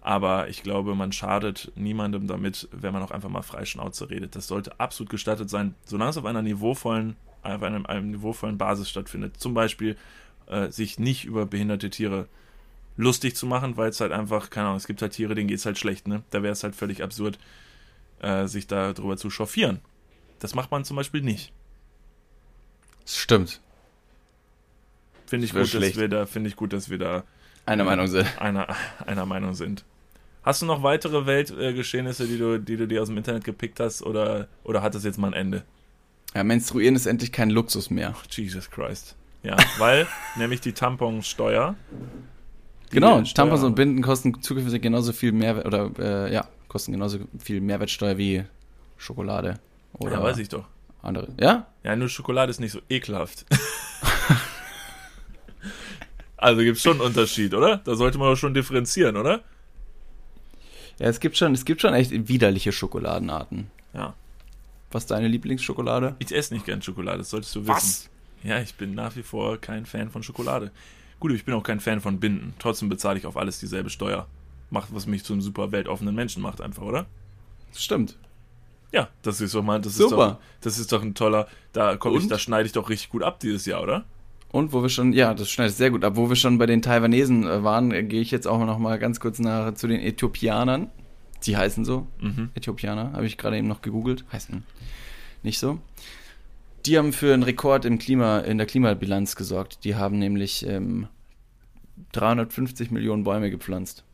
[0.00, 4.34] Aber ich glaube, man schadet niemandem damit, wenn man auch einfach mal Freischnauze redet.
[4.34, 8.90] Das sollte absolut gestattet sein, solange es auf einer niveauvollen, auf einem, einem niveauvollen Basis
[8.90, 9.36] stattfindet.
[9.36, 9.96] Zum Beispiel
[10.46, 12.26] äh, sich nicht über behinderte Tiere
[12.96, 15.58] lustig zu machen, weil es halt einfach, keine Ahnung, es gibt halt Tiere, denen geht
[15.58, 16.22] es halt schlecht, ne?
[16.30, 17.38] Da wäre es halt völlig absurd,
[18.20, 19.80] äh, sich darüber zu chauffieren.
[20.40, 21.52] Das macht man zum Beispiel nicht.
[23.04, 23.60] Das stimmt.
[25.32, 27.24] Finde ich, gut, dass wir da, finde ich gut, dass wir da
[27.64, 28.26] einer Meinung sind.
[28.38, 28.66] Einer,
[29.06, 29.82] einer Meinung sind.
[30.42, 34.02] Hast du noch weitere Weltgeschehnisse, die du, die du dir aus dem Internet gepickt hast,
[34.02, 35.62] oder, oder hat das jetzt mal ein Ende?
[36.34, 38.14] Ja, menstruieren ist endlich kein Luxus mehr.
[38.28, 39.16] Jesus Christ.
[39.42, 40.06] Ja, weil
[40.36, 41.76] nämlich die Tamponsteuer.
[42.90, 47.62] Genau, Tampons und Binden kosten zukünftig genauso viel Mehrwert oder äh, ja, kosten genauso viel
[47.62, 48.44] Mehrwertsteuer wie
[48.98, 49.60] Schokolade.
[49.94, 50.66] Oder ja, weiß ich doch.
[51.00, 51.28] Andere.
[51.40, 51.68] Ja?
[51.84, 53.46] Ja, nur Schokolade ist nicht so ekelhaft.
[56.42, 57.76] Also gibt es schon einen Unterschied, oder?
[57.76, 59.44] Da sollte man doch schon differenzieren, oder?
[60.98, 63.70] Ja, es gibt schon, es gibt schon echt widerliche Schokoladenarten.
[63.94, 64.14] Ja.
[64.90, 66.16] Was ist deine Lieblingsschokolade?
[66.18, 67.70] Ich esse nicht gern Schokolade, das solltest du wissen.
[67.70, 68.10] Was?
[68.42, 70.72] Ja, ich bin nach wie vor kein Fan von Schokolade.
[71.20, 72.54] Gut, ich bin auch kein Fan von Binden.
[72.58, 74.26] Trotzdem bezahle ich auf alles dieselbe Steuer.
[74.70, 77.06] Macht, was mich zu einem super weltoffenen Menschen macht, einfach, oder?
[77.72, 78.16] Stimmt.
[78.90, 80.06] Ja, das ist doch mal, das super.
[80.06, 83.10] ist doch, das ist doch ein toller, da komm ich, da schneide ich doch richtig
[83.10, 84.04] gut ab dieses Jahr, oder?
[84.52, 86.16] Und wo wir schon, ja, das schneidet sehr gut ab.
[86.16, 88.98] Wo wir schon bei den Taiwanesen äh, waren, äh, gehe ich jetzt auch noch mal
[88.98, 90.90] ganz kurz nach zu den Äthiopianern.
[91.44, 92.06] Die heißen so.
[92.20, 92.50] Mhm.
[92.54, 94.24] Äthiopianer, habe ich gerade eben noch gegoogelt.
[94.30, 94.62] Heißen
[95.42, 95.80] nicht so.
[96.86, 99.84] Die haben für einen Rekord im Klima, in der Klimabilanz gesorgt.
[99.84, 101.08] Die haben nämlich ähm,
[102.12, 104.04] 350 Millionen Bäume gepflanzt.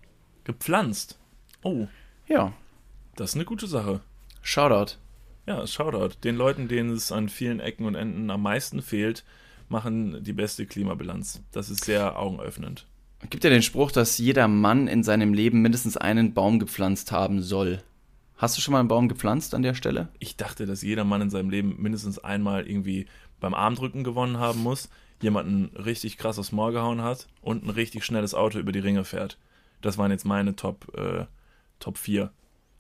[0.45, 1.19] Gepflanzt?
[1.63, 1.87] Oh.
[2.27, 2.53] Ja.
[3.17, 4.01] Das ist eine gute Sache.
[4.43, 4.95] Shoutout.
[5.47, 6.17] Ja, Shoutout.
[6.23, 9.25] Den Leuten, denen es an vielen Ecken und Enden am meisten fehlt,
[9.69, 11.43] machen die beste Klimabilanz.
[11.53, 12.87] Das ist sehr augenöffnend.
[13.21, 17.11] Es gibt ja den Spruch, dass jeder Mann in seinem Leben mindestens einen Baum gepflanzt
[17.11, 17.83] haben soll.
[18.37, 20.09] Hast du schon mal einen Baum gepflanzt an der Stelle?
[20.21, 23.07] Ich dachte, dass jeder Mann in seinem Leben mindestens einmal irgendwie
[23.41, 24.89] beim Armdrücken gewonnen haben muss,
[25.21, 29.05] jemanden richtig krass aufs Maul gehauen hat und ein richtig schnelles Auto über die Ringe
[29.05, 29.39] fährt.
[29.81, 31.27] Das waren jetzt meine Top, äh,
[31.81, 32.31] Top 4.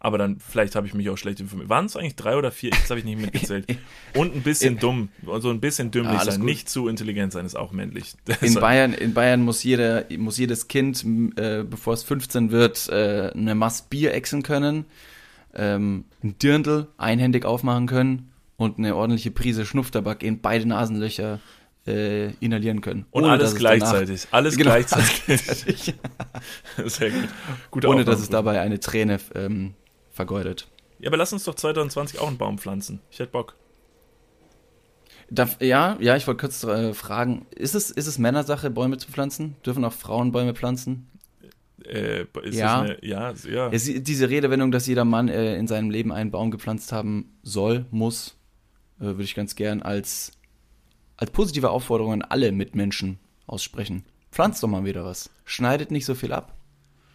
[0.00, 1.68] Aber dann, vielleicht habe ich mich auch schlecht informiert.
[1.68, 2.70] Waren es eigentlich drei oder vier?
[2.70, 3.66] Das habe ich nicht mitgezählt.
[4.14, 5.08] Und ein bisschen dumm.
[5.40, 6.36] So ein bisschen dümmlich ah, sein.
[6.36, 6.44] Gut.
[6.44, 8.14] Nicht zu intelligent sein ist auch männlich.
[8.40, 11.04] In Bayern, in Bayern muss, jeder, muss jedes Kind,
[11.36, 14.84] äh, bevor es 15 wird, äh, eine Mast Bier exen können,
[15.54, 21.40] ähm, ein Dirndl einhändig aufmachen können und eine ordentliche Prise Schnupftabak in beide Nasenlöcher
[21.88, 23.06] äh, inhalieren können.
[23.10, 24.22] Und alles gleichzeitig.
[24.22, 25.94] Danach, alles genau, gleichzeitig.
[26.84, 27.28] Sehr gut.
[27.70, 29.74] Gute Ohne dass es dabei eine Träne ähm,
[30.18, 30.66] vergeudet.
[30.98, 33.00] Ja, aber lass uns doch 2020 auch einen Baum pflanzen.
[33.08, 33.54] Ich hätte Bock.
[35.30, 39.08] Darf, ja, ja, ich wollte kurz äh, fragen, ist es, ist es Männersache, Bäume zu
[39.08, 39.54] pflanzen?
[39.64, 41.08] Dürfen auch Frauen Bäume pflanzen?
[41.84, 42.80] Äh, ja.
[42.80, 43.68] Eine, ja, ja.
[43.70, 47.86] Es, diese Redewendung, dass jeder Mann äh, in seinem Leben einen Baum gepflanzt haben soll,
[47.92, 48.36] muss,
[48.98, 50.32] äh, würde ich ganz gern als,
[51.16, 54.04] als positive Aufforderung an alle Mitmenschen aussprechen.
[54.32, 55.30] Pflanzt doch mal wieder was.
[55.44, 56.57] Schneidet nicht so viel ab.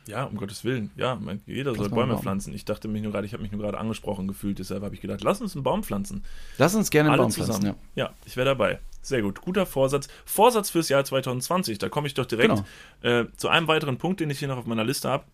[0.07, 0.91] Ja, um Gottes Willen.
[0.95, 2.53] Ja, jeder soll Bäume pflanzen.
[2.53, 5.01] Ich dachte mich nur gerade, ich habe mich nur gerade angesprochen gefühlt, deshalb habe ich
[5.01, 6.23] gedacht, lass uns einen Baum pflanzen.
[6.57, 7.61] Lass uns gerne einen Alle Baum zusammen.
[7.61, 8.05] pflanzen, ja.
[8.05, 8.79] Ja, ich wäre dabei.
[9.01, 9.41] Sehr gut.
[9.41, 10.07] Guter Vorsatz.
[10.25, 11.77] Vorsatz fürs Jahr 2020.
[11.77, 12.63] Da komme ich doch direkt
[13.01, 13.21] genau.
[13.21, 15.25] äh, zu einem weiteren Punkt, den ich hier noch auf meiner Liste habe.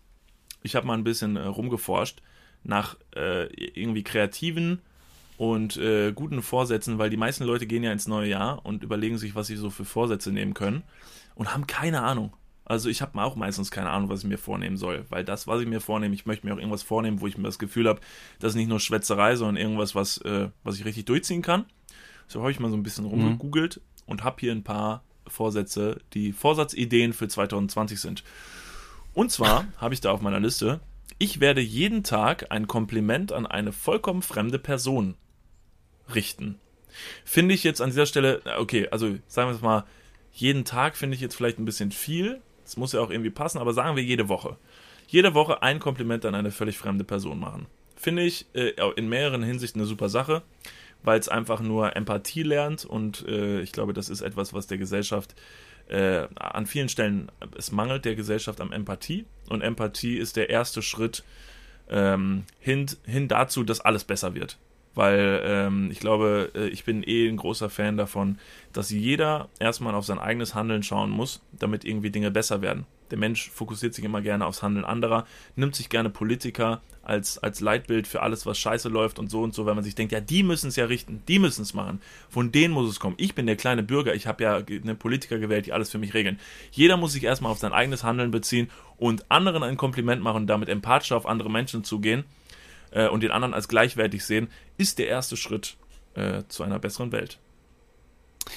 [0.62, 2.20] Ich habe mal ein bisschen äh, rumgeforscht
[2.62, 4.82] nach äh, irgendwie kreativen
[5.38, 9.16] und äh, guten Vorsätzen, weil die meisten Leute gehen ja ins neue Jahr und überlegen
[9.16, 10.82] sich, was sie so für Vorsätze nehmen können
[11.34, 12.34] und haben keine Ahnung.
[12.70, 15.60] Also ich habe auch meistens keine Ahnung, was ich mir vornehmen soll, weil das, was
[15.60, 18.00] ich mir vornehme, ich möchte mir auch irgendwas vornehmen, wo ich mir das Gefühl habe,
[18.38, 21.64] das ist nicht nur Schwätzerei, sondern irgendwas, was, äh, was ich richtig durchziehen kann.
[22.28, 23.10] So habe ich mal so ein bisschen mhm.
[23.10, 23.82] rumgegoogelt mhm.
[24.06, 28.22] und habe hier ein paar Vorsätze, die Vorsatzideen für 2020 sind.
[29.14, 30.78] Und zwar habe ich da auf meiner Liste,
[31.18, 35.16] ich werde jeden Tag ein Kompliment an eine vollkommen fremde Person
[36.14, 36.60] richten.
[37.24, 39.86] Finde ich jetzt an dieser Stelle, okay, also sagen wir es mal,
[40.30, 42.40] jeden Tag finde ich jetzt vielleicht ein bisschen viel,
[42.70, 44.56] es muss ja auch irgendwie passen, aber sagen wir jede Woche.
[45.08, 47.66] Jede Woche ein Kompliment an eine völlig fremde Person machen.
[47.96, 50.42] Finde ich äh, in mehreren Hinsichten eine super Sache,
[51.02, 54.78] weil es einfach nur Empathie lernt und äh, ich glaube, das ist etwas, was der
[54.78, 55.34] Gesellschaft
[55.88, 60.80] äh, an vielen Stellen, es mangelt der Gesellschaft am Empathie und Empathie ist der erste
[60.80, 61.24] Schritt
[61.88, 64.58] ähm, hin, hin dazu, dass alles besser wird
[64.94, 68.38] weil ähm, ich glaube, äh, ich bin eh ein großer Fan davon,
[68.72, 72.86] dass jeder erstmal auf sein eigenes Handeln schauen muss, damit irgendwie Dinge besser werden.
[73.10, 75.26] Der Mensch fokussiert sich immer gerne aufs Handeln anderer,
[75.56, 79.52] nimmt sich gerne Politiker als, als Leitbild für alles, was scheiße läuft und so und
[79.52, 82.00] so, weil man sich denkt, ja, die müssen es ja richten, die müssen es machen.
[82.28, 83.16] Von denen muss es kommen.
[83.18, 86.14] Ich bin der kleine Bürger, ich habe ja eine Politiker gewählt, die alles für mich
[86.14, 86.38] regeln.
[86.70, 90.68] Jeder muss sich erstmal auf sein eigenes Handeln beziehen und anderen ein Kompliment machen damit
[90.68, 92.24] empathisch auf andere Menschen zugehen
[92.90, 95.76] äh, und den anderen als gleichwertig sehen, ist der erste Schritt
[96.14, 97.38] äh, zu einer besseren Welt.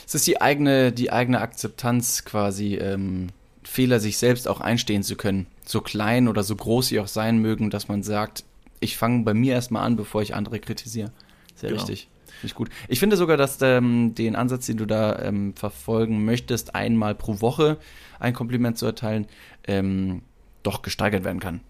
[0.06, 3.30] Es ist die eigene, die eigene Akzeptanz quasi, ähm,
[3.64, 5.48] Fehler sich selbst auch einstehen zu können.
[5.66, 8.44] So klein oder so groß sie auch sein mögen, dass man sagt,
[8.80, 11.12] ich fange bei mir erstmal an, bevor ich andere kritisiere.
[11.56, 11.82] Sehr genau.
[11.82, 12.10] richtig.
[12.44, 12.70] Ich gut.
[12.90, 17.40] Ich finde sogar, dass ähm, den Ansatz, den du da ähm, verfolgen möchtest, einmal pro
[17.40, 17.78] Woche
[18.20, 19.28] ein Kompliment zu erteilen,
[19.66, 20.24] ähm,
[20.62, 21.62] doch gesteigert werden kann.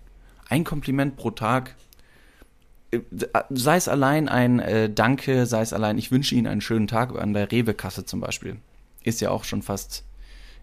[0.50, 1.76] Ein Kompliment pro Tag
[3.50, 7.18] sei es allein ein äh, Danke, sei es allein, ich wünsche Ihnen einen schönen Tag
[7.18, 8.58] an der Rewe-Kasse zum Beispiel.
[9.04, 10.06] Ist ja auch schon fast,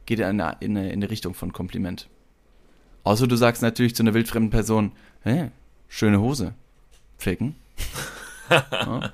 [0.07, 2.09] geht ja in eine, in eine, in eine Richtung von Kompliment.
[3.05, 5.51] Außer du sagst natürlich zu einer wildfremden Person, hey,
[5.89, 6.55] schöne Hose.
[7.18, 7.57] Ficken.
[8.51, 9.12] ja.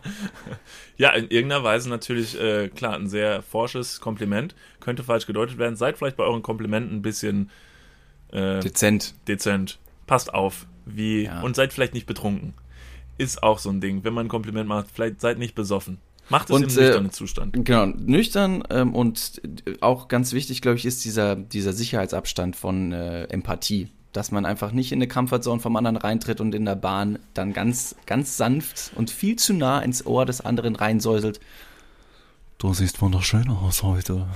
[0.96, 1.10] ja.
[1.10, 4.54] in irgendeiner Weise natürlich, äh, klar, ein sehr forsches Kompliment.
[4.80, 5.76] Könnte falsch gedeutet werden.
[5.76, 7.50] Seid vielleicht bei euren Komplimenten ein bisschen
[8.32, 9.14] äh, dezent.
[9.28, 9.78] Dezent.
[10.06, 10.66] Passt auf.
[10.84, 11.40] Wie, ja.
[11.40, 12.54] Und seid vielleicht nicht betrunken
[13.18, 14.04] ist auch so ein Ding.
[14.04, 15.98] Wenn man ein Kompliment macht, vielleicht seid nicht besoffen.
[16.28, 17.64] Macht es und, im nüchternen äh, Zustand.
[17.64, 19.40] Genau, nüchtern ähm, und
[19.80, 23.88] auch ganz wichtig, glaube ich, ist dieser, dieser Sicherheitsabstand von äh, Empathie.
[24.12, 27.52] Dass man einfach nicht in eine Comfortzone vom anderen reintritt und in der Bahn dann
[27.52, 31.38] ganz, ganz sanft und viel zu nah ins Ohr des anderen reinsäuselt.
[32.58, 34.26] Du siehst wunderschön aus heute.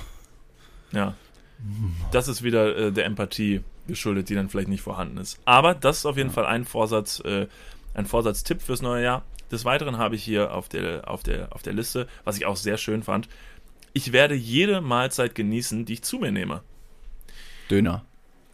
[0.92, 1.14] Ja.
[2.12, 5.38] Das ist wieder äh, der Empathie geschuldet, die dann vielleicht nicht vorhanden ist.
[5.44, 6.34] Aber das ist auf jeden ja.
[6.34, 7.46] Fall ein Vorsatz, äh,
[7.94, 9.24] ein Vorsatztipp fürs neue Jahr.
[9.50, 12.56] Des Weiteren habe ich hier auf der, auf, der, auf der Liste, was ich auch
[12.56, 13.28] sehr schön fand,
[13.92, 16.62] ich werde jede Mahlzeit genießen, die ich zu mir nehme.
[17.70, 18.04] Döner.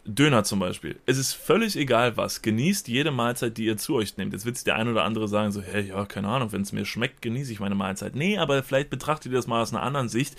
[0.05, 0.99] Döner zum Beispiel.
[1.05, 2.41] Es ist völlig egal was.
[2.41, 4.33] Genießt jede Mahlzeit, die ihr zu euch nehmt.
[4.33, 6.85] Jetzt wird der ein oder andere sagen, so, hey, ja, keine Ahnung, wenn es mir
[6.85, 8.15] schmeckt, genieße ich meine Mahlzeit.
[8.15, 10.37] Nee, aber vielleicht betrachtet ihr das mal aus einer anderen Sicht.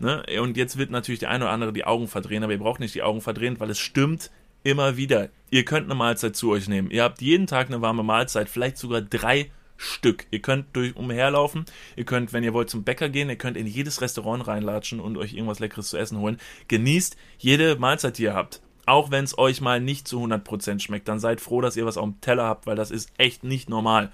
[0.00, 0.24] Ne?
[0.40, 2.94] Und jetzt wird natürlich der eine oder andere die Augen verdrehen, aber ihr braucht nicht
[2.94, 4.30] die Augen verdrehen, weil es stimmt
[4.64, 5.28] immer wieder.
[5.50, 6.90] Ihr könnt eine Mahlzeit zu euch nehmen.
[6.90, 10.26] Ihr habt jeden Tag eine warme Mahlzeit, vielleicht sogar drei Stück.
[10.30, 11.64] Ihr könnt durch umherlaufen,
[11.96, 15.16] ihr könnt, wenn ihr wollt, zum Bäcker gehen, ihr könnt in jedes Restaurant reinlatschen und
[15.16, 16.38] euch irgendwas Leckeres zu essen holen.
[16.68, 18.62] Genießt jede Mahlzeit, die ihr habt.
[18.86, 21.96] Auch wenn es euch mal nicht zu 100% schmeckt, dann seid froh, dass ihr was
[21.96, 24.12] auf dem Teller habt, weil das ist echt nicht normal.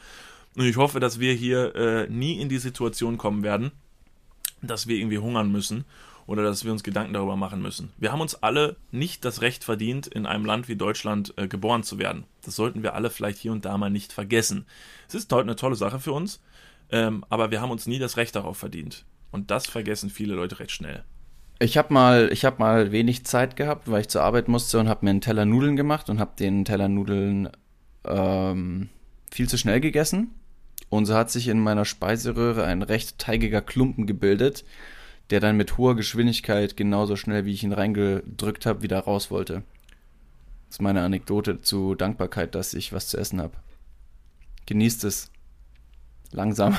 [0.57, 3.73] Und ich hoffe, dass wir hier äh, nie in die Situation kommen werden,
[4.63, 5.85] dass wir irgendwie hungern müssen
[6.31, 7.91] oder dass wir uns Gedanken darüber machen müssen.
[7.99, 11.83] Wir haben uns alle nicht das Recht verdient, in einem Land wie Deutschland äh, geboren
[11.83, 12.23] zu werden.
[12.45, 14.65] Das sollten wir alle vielleicht hier und da mal nicht vergessen.
[15.09, 16.41] Es ist heute eine tolle Sache für uns,
[16.93, 19.05] ähm, aber wir haben uns nie das Recht darauf verdient.
[19.33, 21.03] Und das vergessen viele Leute recht schnell.
[21.59, 25.05] Ich habe mal, ich mal wenig Zeit gehabt, weil ich zur Arbeit musste und habe
[25.05, 27.49] mir einen Teller Nudeln gemacht und habe den Teller Nudeln
[28.05, 28.89] ähm,
[29.33, 30.31] viel zu schnell gegessen.
[30.91, 34.65] Und so hat sich in meiner Speiseröhre ein recht teigiger Klumpen gebildet,
[35.31, 39.63] der dann mit hoher Geschwindigkeit genauso schnell, wie ich ihn reingedrückt habe, wieder raus wollte.
[40.67, 43.55] Das ist meine Anekdote zu Dankbarkeit, dass ich was zu essen habe.
[44.67, 45.31] Genießt es.
[46.33, 46.77] Langsam.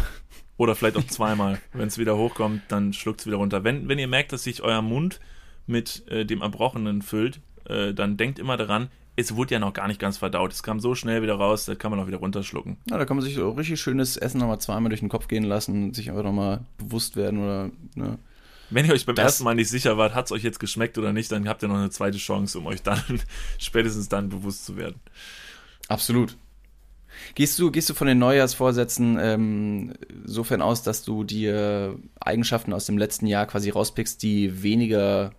[0.58, 1.60] Oder vielleicht auch zweimal.
[1.74, 3.64] wenn es wieder hochkommt, dann schluckt es wieder runter.
[3.64, 5.20] Wenn, wenn ihr merkt, dass sich euer Mund
[5.68, 9.88] mit äh, dem Erbrochenen füllt, äh, dann denkt immer daran, es wurde ja noch gar
[9.88, 10.54] nicht ganz verdaut.
[10.54, 12.78] Es kam so schnell wieder raus, das kann man auch wieder runterschlucken.
[12.90, 15.44] Ja, da kann man sich so richtig schönes Essen nochmal zweimal durch den Kopf gehen
[15.44, 18.18] lassen sich einfach nochmal bewusst werden oder, ne?
[18.72, 20.98] Wenn ihr euch beim das, ersten Mal nicht sicher wart, hat es euch jetzt geschmeckt
[20.98, 23.02] oder nicht, dann habt ihr noch eine zweite Chance, um euch dann
[23.60, 25.00] spätestens dann bewusst zu werden.
[25.88, 26.38] Absolut.
[27.36, 29.94] Gehst du, gehst du von den Neujahrsvorsätzen ähm,
[30.24, 35.32] sofern aus, dass du dir Eigenschaften aus dem letzten Jahr quasi rauspickst, die weniger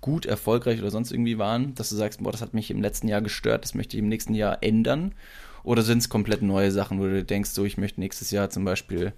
[0.00, 3.08] gut, erfolgreich oder sonst irgendwie waren, dass du sagst, boah, das hat mich im letzten
[3.08, 5.14] Jahr gestört, das möchte ich im nächsten Jahr ändern?
[5.64, 8.64] Oder sind es komplett neue Sachen, wo du denkst, so, ich möchte nächstes Jahr zum
[8.64, 9.12] Beispiel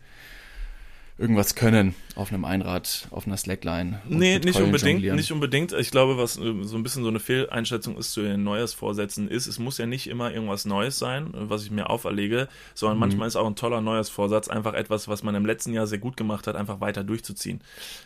[1.16, 4.00] irgendwas können auf einem Einrad, auf einer Slackline.
[4.08, 5.72] Nee, nicht unbedingt, nicht unbedingt.
[5.72, 9.46] Ich glaube, was äh, so ein bisschen so eine Fehleinschätzung ist zu den Neujahrsvorsätzen ist,
[9.46, 13.00] es muss ja nicht immer irgendwas Neues sein, was ich mir auferlege, sondern mhm.
[13.00, 16.16] manchmal ist auch ein toller Neujahrsvorsatz einfach etwas, was man im letzten Jahr sehr gut
[16.16, 17.60] gemacht hat, einfach weiter durchzuziehen.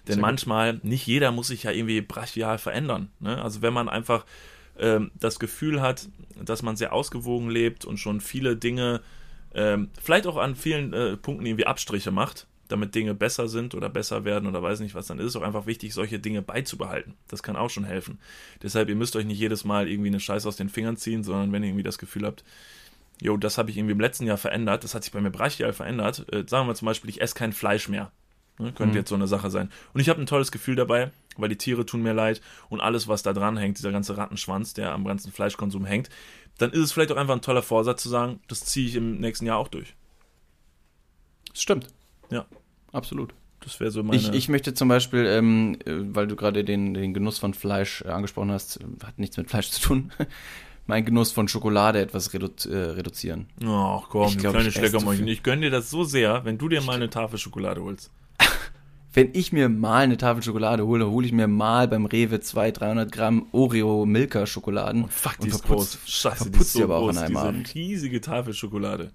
[0.07, 0.85] Denn sehr manchmal, gut.
[0.85, 3.09] nicht jeder muss sich ja irgendwie brachial verändern.
[3.21, 3.43] Ne?
[3.43, 4.27] Also wenn man einfach
[4.79, 6.09] ähm, das Gefühl hat,
[6.45, 9.01] dass man sehr ausgewogen lebt und schon viele Dinge
[9.55, 13.89] ähm, vielleicht auch an vielen äh, Punkten irgendwie Abstriche macht, damit Dinge besser sind oder
[13.89, 17.15] besser werden oder weiß nicht was, dann ist es auch einfach wichtig, solche Dinge beizubehalten.
[17.29, 18.19] Das kann auch schon helfen.
[18.63, 21.53] Deshalb, ihr müsst euch nicht jedes Mal irgendwie eine Scheiße aus den Fingern ziehen, sondern
[21.53, 22.45] wenn ihr irgendwie das Gefühl habt,
[23.21, 25.73] jo, das habe ich irgendwie im letzten Jahr verändert, das hat sich bei mir brachial
[25.73, 26.27] verändert.
[26.33, 28.13] Äh, sagen wir zum Beispiel, ich esse kein Fleisch mehr.
[28.59, 28.97] Ne, könnte mhm.
[28.97, 29.71] jetzt so eine Sache sein.
[29.95, 33.07] Und ich habe ein tolles Gefühl dabei, weil die Tiere tun mir leid und alles,
[33.07, 36.11] was da dran hängt, dieser ganze Rattenschwanz, der am ganzen Fleischkonsum hängt,
[36.59, 39.19] dann ist es vielleicht auch einfach ein toller Vorsatz zu sagen, das ziehe ich im
[39.21, 39.95] nächsten Jahr auch durch.
[41.53, 41.89] Das stimmt.
[42.31, 42.47] Ja.
[42.93, 43.35] Absolut.
[43.61, 44.21] Das wäre so meine.
[44.21, 48.03] Ich, ich möchte zum Beispiel, ähm, äh, weil du gerade den, den Genuss von Fleisch
[48.03, 50.13] äh, angesprochen hast, hat nichts mit Fleisch zu tun.
[50.89, 53.47] mein Genuss von Schokolade etwas redu äh, reduzieren.
[53.65, 55.29] Ach komm, ich glaub, kleine Schleckermäulchen.
[55.29, 58.11] Ich gönne dir das so sehr, wenn du dir mal eine Tafel Schokolade holst.
[59.13, 62.81] wenn ich mir mal eine Tafel Schokolade hole, hole ich mir mal beim Rewe 200,
[62.81, 65.05] 300 Gramm Oreo Milka Schokoladen.
[65.05, 65.99] Oh, fuck, die ist groß.
[66.07, 67.75] Scheiße, die ist so aber groß, auch an einem diese Abend.
[67.75, 69.13] riesige Tafel Schokolade.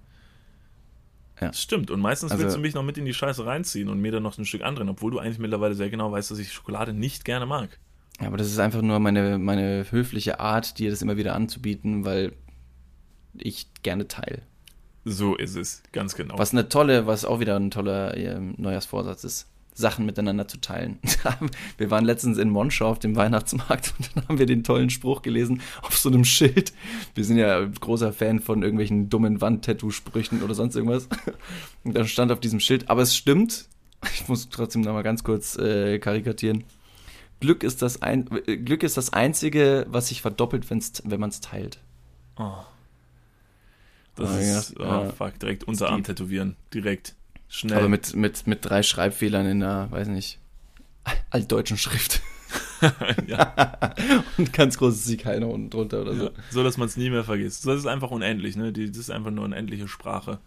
[1.40, 1.48] Ja.
[1.48, 1.90] Das stimmt.
[1.90, 4.22] Und meistens also, willst du mich noch mit in die Scheiße reinziehen und mir dann
[4.22, 7.24] noch ein Stück anderen, obwohl du eigentlich mittlerweile sehr genau weißt, dass ich Schokolade nicht
[7.24, 7.78] gerne mag.
[8.20, 12.04] Ja, aber das ist einfach nur meine, meine höfliche Art, dir das immer wieder anzubieten,
[12.04, 12.32] weil
[13.36, 14.42] ich gerne teile.
[15.04, 16.38] So ist es, ganz genau.
[16.38, 19.48] Was eine tolle, was auch wieder ein toller äh, Neujahrsvorsatz ist.
[19.74, 20.98] Sachen miteinander zu teilen.
[21.78, 25.22] wir waren letztens in Monschau auf dem Weihnachtsmarkt und dann haben wir den tollen Spruch
[25.22, 26.72] gelesen auf so einem Schild.
[27.14, 31.08] Wir sind ja großer Fan von irgendwelchen dummen Wandtattoo-Sprüchen oder sonst irgendwas.
[31.82, 33.68] Und dann stand auf diesem Schild, aber es stimmt,
[34.14, 36.64] ich muss trotzdem nochmal ganz kurz äh, karikatieren.
[37.40, 41.30] Glück ist, das ein, äh, Glück ist das Einzige, was sich verdoppelt, wenn's, wenn man
[41.30, 41.78] es teilt.
[42.38, 42.52] Oh.
[44.14, 46.56] Das oh, ist, ja, oh, fuck, direkt Unterarm tätowieren.
[46.72, 47.16] Direkt.
[47.48, 47.78] Schnell.
[47.78, 50.38] Aber mit, mit, mit drei Schreibfehlern in der, weiß nicht,
[51.30, 52.22] altdeutschen Schrift.
[53.26, 53.94] ja.
[54.38, 56.24] Und ganz großes Sieg keiner unten drunter oder so.
[56.24, 57.66] Ja, so, dass man es nie mehr vergisst.
[57.66, 58.72] Das ist einfach unendlich, ne?
[58.72, 60.38] das ist einfach nur unendliche Sprache.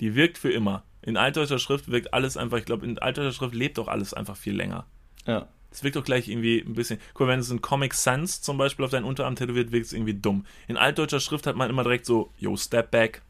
[0.00, 0.84] Die wirkt für immer.
[1.02, 4.36] In altdeutscher Schrift wirkt alles einfach, ich glaube, in altdeutscher Schrift lebt doch alles einfach
[4.36, 4.86] viel länger.
[5.26, 5.48] Ja.
[5.70, 6.98] Es wirkt doch gleich irgendwie ein bisschen.
[7.14, 9.92] Guck mal, wenn es in Comic Sans zum Beispiel auf deinen Unterarm tätowiert, wirkt es
[9.92, 10.44] irgendwie dumm.
[10.66, 13.22] In altdeutscher Schrift hat man immer direkt so, yo, step back.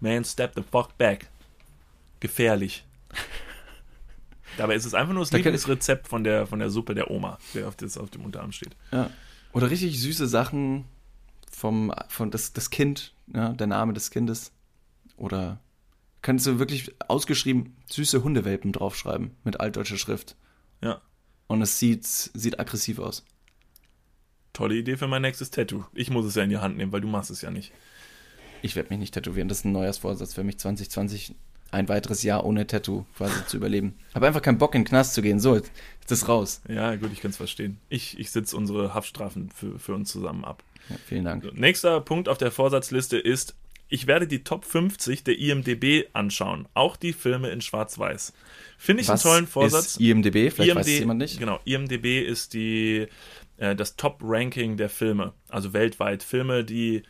[0.00, 1.28] Man, step the fuck back
[2.22, 2.86] gefährlich.
[4.56, 7.68] Dabei ist es einfach nur das Lieblingsrezept von der, von der Suppe der Oma, der
[7.68, 8.76] auf, das, auf dem Unterarm steht.
[8.92, 9.10] Ja.
[9.52, 10.84] Oder richtig süße Sachen
[11.50, 14.52] vom, von das, das Kind, ja, der Name des Kindes.
[15.16, 15.60] Oder
[16.22, 20.36] kannst du wirklich ausgeschrieben süße Hundewelpen draufschreiben mit altdeutscher Schrift.
[20.80, 21.00] Ja.
[21.46, 23.24] und es sieht, sieht aggressiv aus.
[24.52, 25.84] Tolle Idee für mein nächstes Tattoo.
[25.94, 27.72] Ich muss es ja in die Hand nehmen, weil du machst es ja nicht.
[28.62, 29.48] Ich werde mich nicht tätowieren.
[29.48, 31.34] Das ist ein Neujahrsvorsatz für mich 2020.
[31.72, 33.94] Ein weiteres Jahr ohne Tattoo quasi zu überleben.
[34.14, 35.40] Habe einfach keinen Bock in den Knast zu gehen.
[35.40, 36.60] So, jetzt ist das raus.
[36.68, 37.78] Ja, gut, ich kann es verstehen.
[37.88, 40.62] Ich, ich sitze unsere Haftstrafen für, für uns zusammen ab.
[40.90, 41.44] Ja, vielen Dank.
[41.44, 43.54] So, nächster Punkt auf der Vorsatzliste ist,
[43.88, 46.66] ich werde die Top 50 der IMDB anschauen.
[46.72, 48.32] Auch die Filme in Schwarz-Weiß.
[48.78, 49.86] Finde ich Was einen tollen Vorsatz.
[49.96, 51.38] Ist IMDB, vielleicht IMD, weiß es jemand nicht.
[51.38, 53.06] Genau, IMDB ist die,
[53.58, 55.34] äh, das Top-Ranking der Filme.
[55.48, 56.22] Also weltweit.
[56.22, 57.02] Filme, die.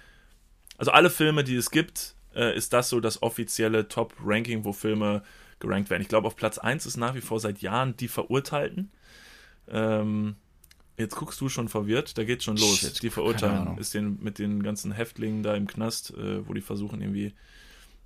[0.77, 5.23] Also alle Filme, die es gibt, äh, ist das so das offizielle Top-Ranking, wo Filme
[5.61, 6.03] gerankt werden.
[6.03, 8.91] Ich glaube, auf Platz 1 ist nach wie vor seit Jahren die Verurteilten.
[9.69, 10.37] Ähm,
[10.99, 12.79] jetzt guckst du schon verwirrt, da geht schon los.
[12.79, 16.61] Shit, die Verurteilten ist den, mit den ganzen Häftlingen da im Knast, äh, wo die
[16.61, 17.33] versuchen irgendwie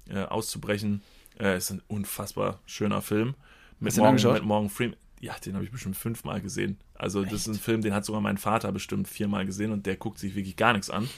[0.08, 1.02] äh, auszubrechen.
[1.38, 3.34] Äh, ist ein unfassbar schöner Film.
[3.80, 4.96] Mit Morgan, mit Morgan Freeman.
[5.20, 6.78] Ja, den habe ich bestimmt fünfmal gesehen.
[6.94, 9.96] Also das ist ein Film, den hat sogar mein Vater bestimmt viermal gesehen und der
[9.96, 11.08] guckt sich wirklich gar nichts an.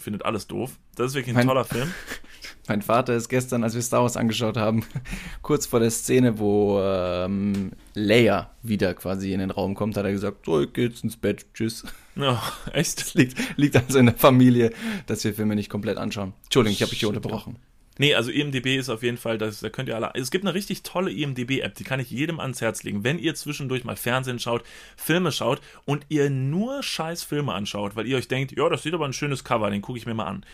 [0.00, 0.78] Findet alles doof.
[0.96, 1.92] Das ist wirklich ein Mein- toller Film.
[2.68, 4.84] Mein Vater ist gestern, als wir Star Wars angeschaut haben,
[5.42, 10.12] kurz vor der Szene, wo ähm, Leia wieder quasi in den Raum kommt, hat er
[10.12, 11.84] gesagt, so, ich geh jetzt ins Bett, tschüss.
[12.16, 12.40] Ja,
[12.72, 13.00] echt?
[13.00, 14.72] Das liegt, liegt also in der Familie,
[15.06, 16.32] dass wir Filme nicht komplett anschauen.
[16.44, 17.56] Entschuldigung, ich habe dich hier unterbrochen.
[18.00, 20.10] Nee, also IMDB ist auf jeden Fall, das, da könnt ihr alle.
[20.14, 23.04] Es gibt eine richtig tolle IMDB-App, die kann ich jedem ans Herz legen.
[23.04, 24.64] Wenn ihr zwischendurch mal Fernsehen schaut,
[24.96, 28.94] Filme schaut und ihr nur scheiß Filme anschaut, weil ihr euch denkt, ja, das sieht
[28.94, 30.46] aber ein schönes Cover, den gucke ich mir mal an.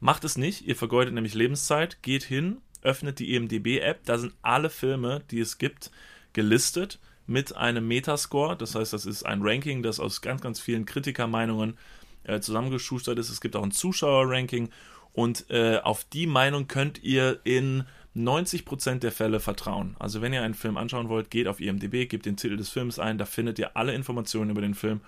[0.00, 4.70] Macht es nicht, ihr vergeudet nämlich Lebenszeit, geht hin, öffnet die IMDB-App, da sind alle
[4.70, 5.90] Filme, die es gibt,
[6.32, 8.56] gelistet mit einem Metascore.
[8.56, 11.76] Das heißt, das ist ein Ranking, das aus ganz, ganz vielen Kritikermeinungen
[12.24, 13.28] äh, zusammengeschustert ist.
[13.28, 14.70] Es gibt auch ein Zuschauerranking
[15.16, 19.96] und äh, auf die Meinung könnt ihr in 90% der Fälle vertrauen.
[19.98, 22.98] Also wenn ihr einen Film anschauen wollt, geht auf IMDb, gebt den Titel des Films
[22.98, 25.00] ein, da findet ihr alle Informationen über den Film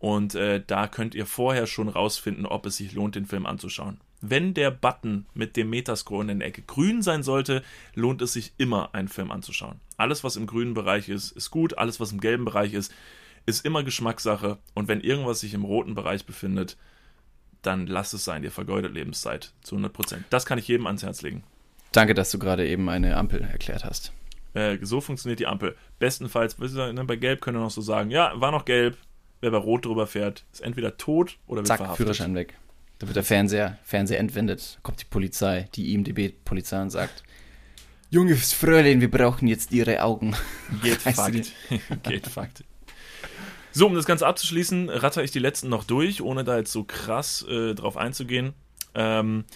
[0.00, 4.00] und äh, da könnt ihr vorher schon rausfinden, ob es sich lohnt, den Film anzuschauen.
[4.20, 7.62] Wenn der Button mit dem Metascore in der Ecke grün sein sollte,
[7.94, 9.78] lohnt es sich immer, einen Film anzuschauen.
[9.96, 11.78] Alles, was im grünen Bereich ist, ist gut.
[11.78, 12.92] Alles, was im gelben Bereich ist,
[13.46, 14.58] ist immer Geschmackssache.
[14.74, 16.76] Und wenn irgendwas sich im roten Bereich befindet,
[17.66, 18.42] dann lasst es sein.
[18.44, 20.18] Ihr vergeudet Lebenszeit zu 100%.
[20.30, 21.42] Das kann ich jedem ans Herz legen.
[21.92, 24.12] Danke, dass du gerade eben eine Ampel erklärt hast.
[24.54, 25.76] Äh, so funktioniert die Ampel.
[25.98, 28.96] Bestenfalls, bei Gelb können wir noch so sagen, ja, war noch gelb.
[29.40, 32.06] Wer bei Rot drüber fährt, ist entweder tot oder wird Zack, verhaftet.
[32.06, 32.54] Führerschein weg.
[32.98, 34.78] Da wird der Fernseher, Fernseher entwendet.
[34.82, 37.24] Kommt die Polizei, die IMDB-Polizei und sagt,
[38.10, 40.36] Junges Fräulein, wir brauchen jetzt ihre Augen.
[40.82, 41.52] Geht Fakt.
[42.04, 42.64] Geht Fakt.
[43.76, 46.84] So, um das Ganze abzuschließen, ratter ich die letzten noch durch, ohne da jetzt so
[46.84, 48.54] krass äh, drauf einzugehen.
[48.94, 49.46] Ähm,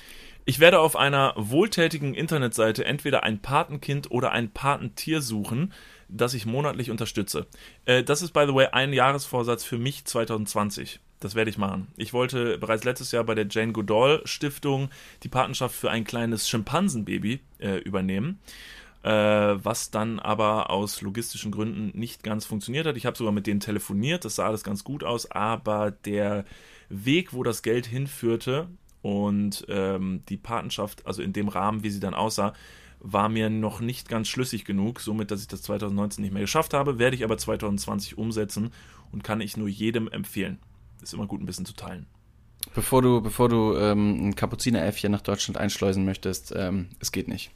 [0.44, 5.72] ich werde auf einer wohltätigen Internetseite entweder ein Patenkind oder ein Patentier suchen,
[6.08, 7.46] das ich monatlich unterstütze.
[7.84, 10.98] Äh, das ist, by the way, ein Jahresvorsatz für mich 2020.
[11.20, 11.86] Das werde ich machen.
[11.96, 14.90] Ich wollte bereits letztes Jahr bei der Jane Goodall Stiftung
[15.22, 18.40] die Patenschaft für ein kleines Schimpansenbaby äh, übernehmen
[19.02, 22.96] äh, was dann aber aus logistischen Gründen nicht ganz funktioniert hat.
[22.96, 26.44] Ich habe sogar mit denen telefoniert, das sah alles ganz gut aus, aber der
[26.88, 28.68] Weg, wo das Geld hinführte
[29.02, 32.54] und ähm, die Patenschaft, also in dem Rahmen, wie sie dann aussah,
[33.00, 36.74] war mir noch nicht ganz schlüssig genug, somit, dass ich das 2019 nicht mehr geschafft
[36.74, 38.72] habe, werde ich aber 2020 umsetzen
[39.12, 40.58] und kann ich nur jedem empfehlen.
[41.00, 42.06] Ist immer gut, ein bisschen zu teilen.
[42.74, 47.52] Bevor du, bevor du ähm, ein Kapuzineräffchen nach Deutschland einschleusen möchtest, ähm, es geht nicht.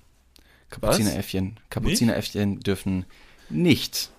[0.73, 3.05] Kapuzineräffchen, Kapuzineräffchen dürfen
[3.49, 4.11] nicht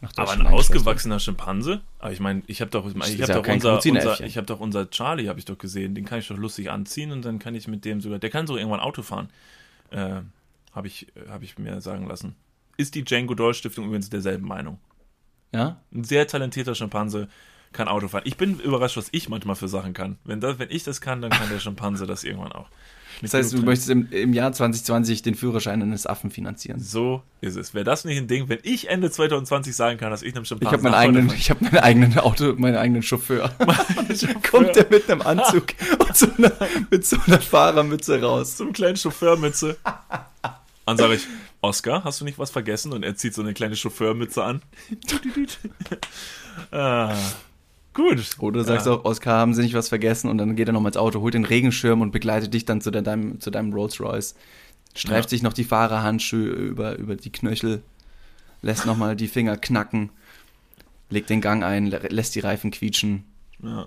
[0.00, 1.82] nach Aber ein eingeschleust ausgewachsener Schimpanse?
[1.98, 4.90] Aber ich meine, ich habe doch, ich hab doch unser, unser, ich habe doch unser
[4.90, 5.94] Charlie, habe ich doch gesehen.
[5.94, 8.46] Den kann ich doch lustig anziehen und dann kann ich mit dem sogar, der kann
[8.46, 9.28] sogar irgendwann Auto fahren.
[9.90, 10.22] Äh,
[10.72, 12.34] habe ich, habe ich mir sagen lassen.
[12.76, 14.78] Ist die Jane Goodall Stiftung übrigens derselben Meinung?
[15.52, 15.80] Ja?
[15.92, 17.28] Ein sehr talentierter Schimpanse
[17.72, 18.22] kann Auto fahren.
[18.24, 20.18] Ich bin überrascht, was ich manchmal für Sachen kann.
[20.24, 22.68] Wenn, das, wenn ich das kann, dann kann der Schimpanse das irgendwann auch.
[23.22, 26.80] Das heißt, du möchtest im, im Jahr 2020 den Führerschein eines Affen finanzieren.
[26.80, 27.74] So ist es.
[27.74, 30.48] Wäre das nicht ein Ding, wenn ich Ende 2020 sagen kann, dass ich einem Ich
[30.48, 33.50] Schimpansen habe meinen eigenen, ich habe meinen eigenen Auto, meinen eigenen Chauffeur.
[33.58, 34.40] fahre.
[34.50, 36.52] Kommt der mit einem Anzug und so einer,
[36.90, 38.56] mit so einer Fahrermütze raus.
[38.56, 39.76] so eine kleine Chauffeurmütze.
[40.86, 41.26] Dann sage ich,
[41.60, 42.92] Oscar, hast du nicht was vergessen?
[42.92, 44.62] Und er zieht so eine kleine Chauffeurmütze an.
[46.72, 47.14] ah,
[47.94, 48.24] gut.
[48.38, 48.92] Oder du sagst Ja.
[48.92, 50.28] auch, Oskar, haben sie nicht was vergessen?
[50.30, 52.90] Und dann geht er nochmal ins Auto, holt den Regenschirm und begleitet dich dann zu
[52.90, 54.34] de- deinem, zu deinem Rolls Royce.
[54.94, 55.30] Streift Ja.
[55.30, 57.82] sich noch die Fahrerhandschuhe über, über die Knöchel,
[58.62, 60.10] lässt nochmal die Finger knacken,
[61.10, 63.24] legt den Gang ein, lä- lässt die Reifen quietschen
[63.62, 63.86] Ja.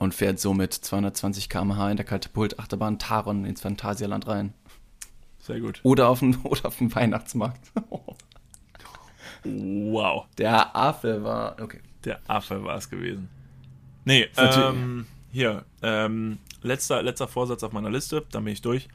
[0.00, 4.52] und fährt so mit 220 km/h in der Katapult-Achterbahn Taron ins Phantasialand rein.
[5.40, 5.80] Sehr gut.
[5.82, 7.70] Oder auf den, oder auf den Weihnachtsmarkt.
[9.44, 10.26] Wow.
[10.38, 11.56] Der Affe war.
[11.60, 11.80] Okay.
[12.04, 13.28] Der Affe war es gewesen.
[14.04, 18.88] Nee, ähm, hier, ähm, letzter, letzter Vorsatz auf meiner Liste, dann bin ich durch.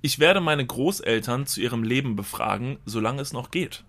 [0.00, 3.84] Ich werde meine Großeltern zu ihrem Leben befragen, solange es noch geht.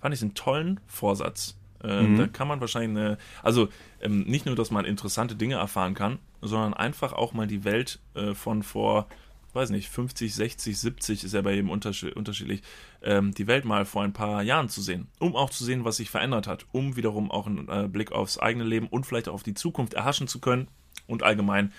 [0.00, 1.56] Fand ich einen tollen Vorsatz.
[1.82, 2.18] Äh, mhm.
[2.18, 3.68] Da kann man wahrscheinlich eine, also
[4.00, 8.00] ähm, nicht nur, dass man interessante Dinge erfahren kann, sondern einfach auch mal die Welt
[8.14, 9.06] äh, von vor,
[9.58, 12.62] weiß nicht, 50, 60, 70 ist ja bei jedem unterschied unterschiedlich,
[13.02, 15.96] ähm, die Welt mal vor ein paar Jahren zu sehen, um auch zu sehen, was
[15.96, 19.34] sich verändert hat, um wiederum auch einen äh, Blick aufs eigene Leben und vielleicht auch
[19.34, 20.68] auf die Zukunft erhaschen zu können
[21.06, 21.72] und allgemein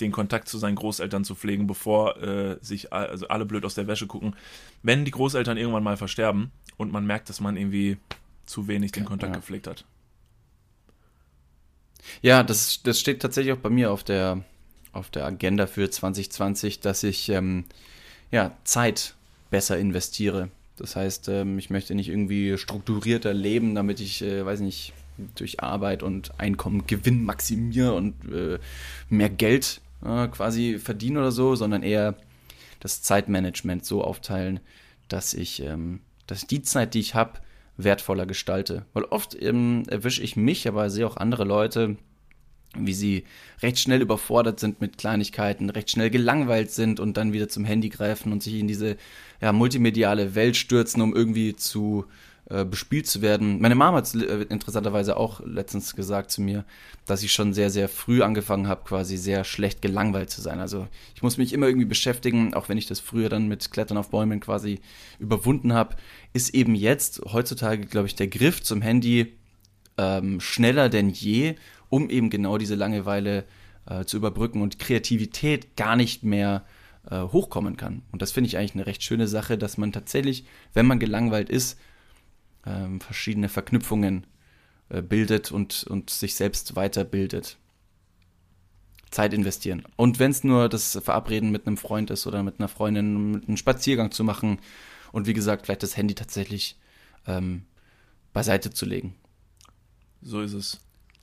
[0.00, 3.86] den Kontakt zu seinen Großeltern zu pflegen, bevor äh, sich also alle blöd aus der
[3.86, 4.34] Wäsche gucken.
[4.82, 7.98] Wenn die Großeltern irgendwann mal versterben und man merkt, dass man irgendwie
[8.44, 9.40] zu wenig den Kontakt ja.
[9.40, 9.84] gepflegt hat.
[12.22, 14.44] Ja, das, das steht tatsächlich auch bei mir auf der,
[14.96, 17.64] auf der Agenda für 2020, dass ich ähm,
[18.30, 19.14] ja, Zeit
[19.50, 20.50] besser investiere.
[20.76, 24.92] Das heißt, ähm, ich möchte nicht irgendwie strukturierter leben, damit ich, äh, weiß nicht,
[25.34, 28.58] durch Arbeit und Einkommen Gewinn maximiere und äh,
[29.08, 32.16] mehr Geld äh, quasi verdiene oder so, sondern eher
[32.80, 34.60] das Zeitmanagement so aufteilen,
[35.08, 37.40] dass ich, ähm, dass ich die Zeit, die ich habe,
[37.78, 38.84] wertvoller gestalte.
[38.92, 41.96] Weil oft ähm, erwische ich mich, aber sehe auch andere Leute,
[42.80, 43.24] wie sie
[43.62, 47.88] recht schnell überfordert sind mit Kleinigkeiten, recht schnell gelangweilt sind und dann wieder zum Handy
[47.88, 48.96] greifen und sich in diese
[49.40, 52.06] ja, multimediale Welt stürzen, um irgendwie zu
[52.48, 53.60] äh, bespielt zu werden.
[53.60, 56.64] Meine Mama hat äh, interessanterweise auch letztens gesagt zu mir,
[57.04, 60.60] dass ich schon sehr, sehr früh angefangen habe, quasi sehr schlecht gelangweilt zu sein.
[60.60, 63.96] Also ich muss mich immer irgendwie beschäftigen, auch wenn ich das früher dann mit Klettern
[63.96, 64.78] auf Bäumen quasi
[65.18, 65.96] überwunden habe,
[66.34, 69.32] ist eben jetzt heutzutage, glaube ich, der Griff zum Handy
[69.98, 71.56] ähm, schneller denn je,
[71.88, 73.44] um eben genau diese Langeweile
[73.86, 76.64] äh, zu überbrücken und Kreativität gar nicht mehr
[77.10, 78.02] äh, hochkommen kann.
[78.12, 81.50] Und das finde ich eigentlich eine recht schöne Sache, dass man tatsächlich, wenn man gelangweilt
[81.50, 81.78] ist,
[82.66, 84.26] ähm, verschiedene Verknüpfungen
[84.88, 87.58] äh, bildet und, und sich selbst weiterbildet.
[89.10, 89.84] Zeit investieren.
[89.94, 93.56] Und wenn es nur das Verabreden mit einem Freund ist oder mit einer Freundin, einen
[93.56, 94.58] Spaziergang zu machen
[95.12, 96.76] und wie gesagt, vielleicht das Handy tatsächlich
[97.26, 97.64] ähm,
[98.32, 99.14] beiseite zu legen.
[100.22, 100.80] So ist es.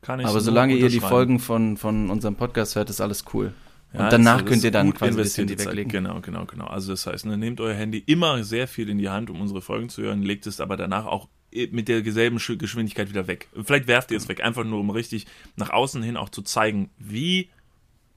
[0.07, 3.53] Aber solange ihr die Folgen von, von unserem Podcast hört, ist alles cool.
[3.93, 5.91] Ja, und danach also könnt ihr dann quasi das Handy weglegen.
[5.91, 6.65] Genau, genau, genau.
[6.65, 9.61] Also das heißt, ne, nehmt euer Handy immer sehr viel in die Hand, um unsere
[9.61, 11.27] Folgen zu hören, legt es aber danach auch
[11.71, 13.47] mit derselben Geschwindigkeit wieder weg.
[13.63, 16.89] Vielleicht werft ihr es weg, einfach nur um richtig nach außen hin auch zu zeigen,
[16.97, 17.49] wie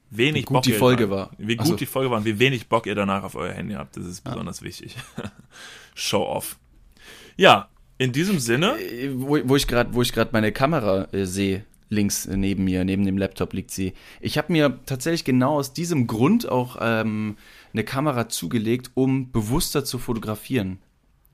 [0.09, 1.31] wenig wie gut Bock die Folge war.
[1.37, 1.75] Wie gut so.
[1.75, 3.95] die Folge war und wie wenig Bock ihr danach auf euer Handy habt.
[3.97, 4.65] Das ist besonders ja.
[4.65, 4.95] wichtig.
[5.93, 6.57] Show off.
[7.35, 7.69] Ja,
[7.99, 8.79] in diesem Sinne.
[8.79, 13.17] Äh, wo, ich wo ich gerade meine Kamera äh, sehe, links neben mir, neben dem
[13.17, 13.93] Laptop liegt sie.
[14.19, 17.37] Ich habe mir tatsächlich genau aus diesem Grund auch ähm,
[17.73, 20.79] eine Kamera zugelegt, um bewusster zu fotografieren.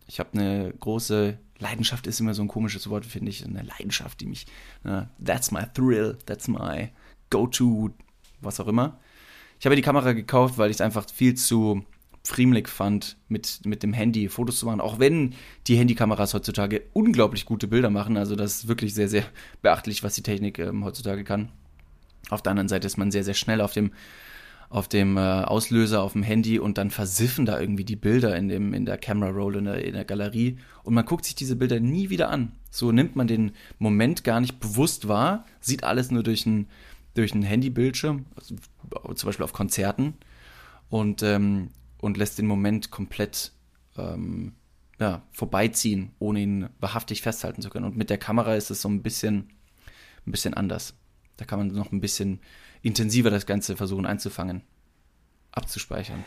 [0.07, 3.45] Ich habe eine große Leidenschaft ist immer so ein komisches Wort, finde ich.
[3.45, 4.45] Eine Leidenschaft, die mich,
[4.85, 6.89] uh, that's my thrill, that's my
[7.29, 7.91] go-to,
[8.41, 8.99] was auch immer.
[9.59, 11.85] Ich habe die Kamera gekauft, weil ich es einfach viel zu
[12.23, 14.79] friemelig fand, mit, mit dem Handy Fotos zu machen.
[14.81, 15.35] Auch wenn
[15.67, 18.15] die Handykameras heutzutage unglaublich gute Bilder machen.
[18.15, 19.25] Also das ist wirklich sehr, sehr
[19.61, 21.49] beachtlich, was die Technik ähm, heutzutage kann.
[22.29, 23.91] Auf der anderen Seite ist man sehr, sehr schnell auf dem,
[24.69, 28.47] auf dem äh, Auslöser, auf dem Handy und dann versiffen da irgendwie die Bilder in,
[28.47, 30.57] dem, in der Camera Roll, in der, in der Galerie.
[30.83, 32.53] Und man guckt sich diese Bilder nie wieder an.
[32.71, 36.67] So nimmt man den Moment gar nicht bewusst wahr, sieht alles nur durch ein,
[37.15, 38.55] durch einen Handybildschirm, also
[39.13, 40.13] zum Beispiel auf Konzerten.
[40.89, 41.69] Und ähm,
[42.03, 43.53] und lässt den Moment komplett
[43.97, 44.53] ähm,
[44.99, 47.85] ja, vorbeiziehen, ohne ihn wahrhaftig festhalten zu können.
[47.85, 49.49] Und mit der Kamera ist es so ein bisschen,
[50.27, 50.95] ein bisschen anders.
[51.37, 52.41] Da kann man noch ein bisschen
[52.81, 54.63] intensiver das Ganze versuchen einzufangen,
[55.53, 56.25] abzuspeichern.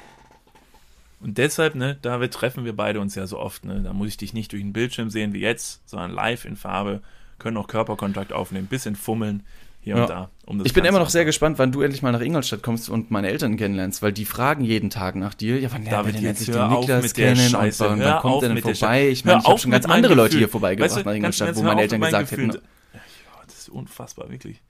[1.20, 3.82] Und deshalb, ne, David, treffen wir beide uns ja so oft, ne?
[3.82, 7.02] Da muss ich dich nicht durch den Bildschirm sehen wie jetzt, sondern live in Farbe,
[7.38, 9.42] können auch Körperkontakt aufnehmen, bisschen fummeln,
[9.86, 10.02] hier ja.
[10.02, 10.30] und da.
[10.46, 13.12] Um ich bin immer noch sehr gespannt, wann du endlich mal nach Ingolstadt kommst und
[13.12, 15.60] meine Eltern kennenlernst, weil die fragen jeden Tag nach dir.
[15.60, 18.62] Ja, wann lernen wir denn endlich den Niklas kennen und wann, wann kommt er denn
[18.62, 19.08] vorbei?
[19.08, 20.16] Ich meine, ich habe schon ganz andere Gefühl.
[20.16, 22.48] Leute hier vorbeigebracht weißt du, nach Ingolstadt, wo meine Eltern gesagt Gefühl.
[22.48, 22.62] hätten.
[22.94, 23.00] Ja,
[23.46, 24.60] das ist unfassbar, wirklich.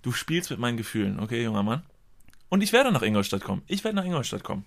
[0.00, 1.82] Du spielst mit meinen Gefühlen, okay, junger Mann?
[2.48, 3.62] Und ich werde nach Ingolstadt kommen.
[3.66, 4.64] Ich werde nach Ingolstadt kommen.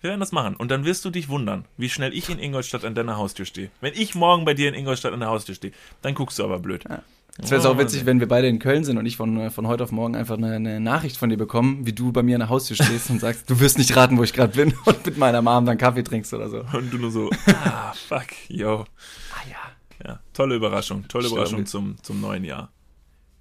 [0.00, 0.54] Wir werden das machen.
[0.54, 3.70] Und dann wirst du dich wundern, wie schnell ich in Ingolstadt an deiner Haustür stehe.
[3.80, 5.72] Wenn ich morgen bei dir in Ingolstadt an der Haustür stehe,
[6.02, 6.84] dann guckst du aber blöd.
[6.88, 7.02] Ja.
[7.40, 9.84] Es wäre auch witzig, wenn wir beide in Köln sind und ich von, von heute
[9.84, 12.48] auf morgen einfach eine, eine, Nachricht von dir bekomme, wie du bei mir an der
[12.48, 15.40] Haustür stehst und sagst, du wirst nicht raten, wo ich gerade bin und mit meiner
[15.40, 16.64] Mom dann Kaffee trinkst oder so.
[16.72, 17.30] Und du nur so,
[17.64, 18.84] ah, fuck, yo.
[19.32, 20.08] Ah ja.
[20.08, 21.28] Ja, tolle Überraschung, tolle.
[21.28, 22.70] Überraschung zum, zum neuen Jahr.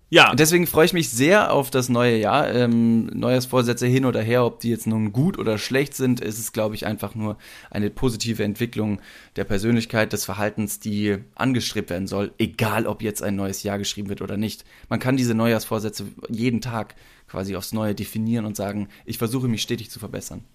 [0.10, 0.34] Ja.
[0.36, 2.54] Deswegen freue ich mich sehr auf das neue Jahr.
[2.54, 6.54] Ähm, Neujahrsvorsätze hin oder her, ob die jetzt nun gut oder schlecht sind, ist es,
[6.54, 7.38] glaube ich, einfach nur
[7.70, 9.02] eine positive Entwicklung
[9.36, 14.08] der Persönlichkeit, des Verhaltens, die angestrebt werden soll, egal ob jetzt ein neues Jahr geschrieben
[14.08, 14.64] wird oder nicht.
[14.88, 16.96] Man kann diese Neujahrsvorsätze jeden Tag
[17.28, 20.46] quasi aufs Neue definieren und sagen, ich versuche mich stetig zu verbessern.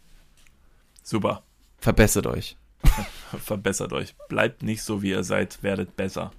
[1.02, 1.42] Super.
[1.76, 2.56] Verbessert euch.
[3.38, 4.14] Verbessert euch.
[4.28, 6.32] Bleibt nicht so, wie ihr seid, werdet besser.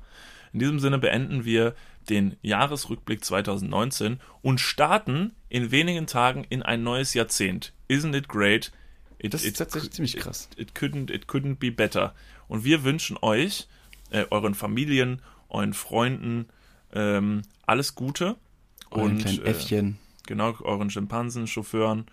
[0.53, 1.75] In diesem Sinne beenden wir
[2.09, 7.73] den Jahresrückblick 2019 und starten in wenigen Tagen in ein neues Jahrzehnt.
[7.89, 8.71] Isn't it great?
[9.19, 10.49] It, das ist tatsächlich ziemlich krass.
[10.57, 12.13] It, it, couldn't, it couldn't be better.
[12.47, 13.67] Und wir wünschen euch,
[14.09, 16.47] äh, euren Familien, euren Freunden
[16.93, 18.35] ähm, alles Gute.
[18.91, 19.87] Euren und kleinen Äffchen.
[19.91, 22.05] Äh, genau, euren Schimpansen, Chauffeuren.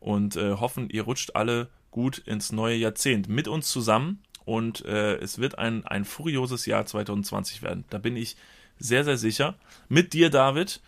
[0.00, 4.22] Und äh, hoffen, ihr rutscht alle gut ins neue Jahrzehnt mit uns zusammen.
[4.44, 7.84] Und äh, es wird ein, ein furioses Jahr 2020 werden.
[7.90, 8.36] Da bin ich
[8.78, 9.54] sehr, sehr sicher.
[9.88, 10.80] Mit dir, David,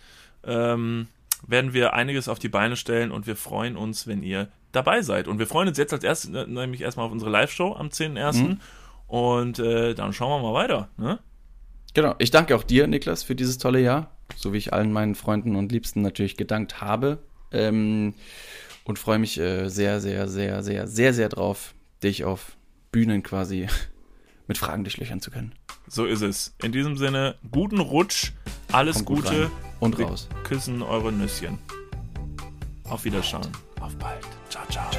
[0.45, 1.09] ähm,
[1.47, 5.29] werden wir einiges auf die Beine stellen und wir freuen uns, wenn ihr dabei seid.
[5.29, 8.37] Und wir freuen uns jetzt als erstes ne, nämlich erstmal auf unsere Live-Show am 10.01.
[8.37, 8.61] Mhm.
[9.07, 10.89] Und äh, dann schauen wir mal weiter.
[10.97, 11.19] Ne?
[11.95, 12.15] Genau.
[12.19, 14.11] Ich danke auch dir, Niklas, für dieses tolle Jahr.
[14.35, 17.19] So wie ich allen meinen Freunden und Liebsten natürlich gedankt habe.
[17.53, 18.15] Ähm,
[18.85, 22.57] und freue mich äh, sehr, sehr, sehr, sehr, sehr, sehr drauf, dich auf
[22.93, 23.67] Bühnen quasi
[24.47, 25.53] mit Fragen durchlöchern zu können.
[25.89, 26.55] So ist es.
[26.63, 28.33] In diesem Sinne, guten Rutsch,
[28.73, 29.51] alles Kommt Gute
[29.81, 30.29] und raus.
[30.33, 31.59] Wir küssen eure Nüsschen.
[32.85, 33.49] Auf Wiederschauen.
[33.81, 34.25] Auf bald.
[34.49, 34.91] Ciao, ciao.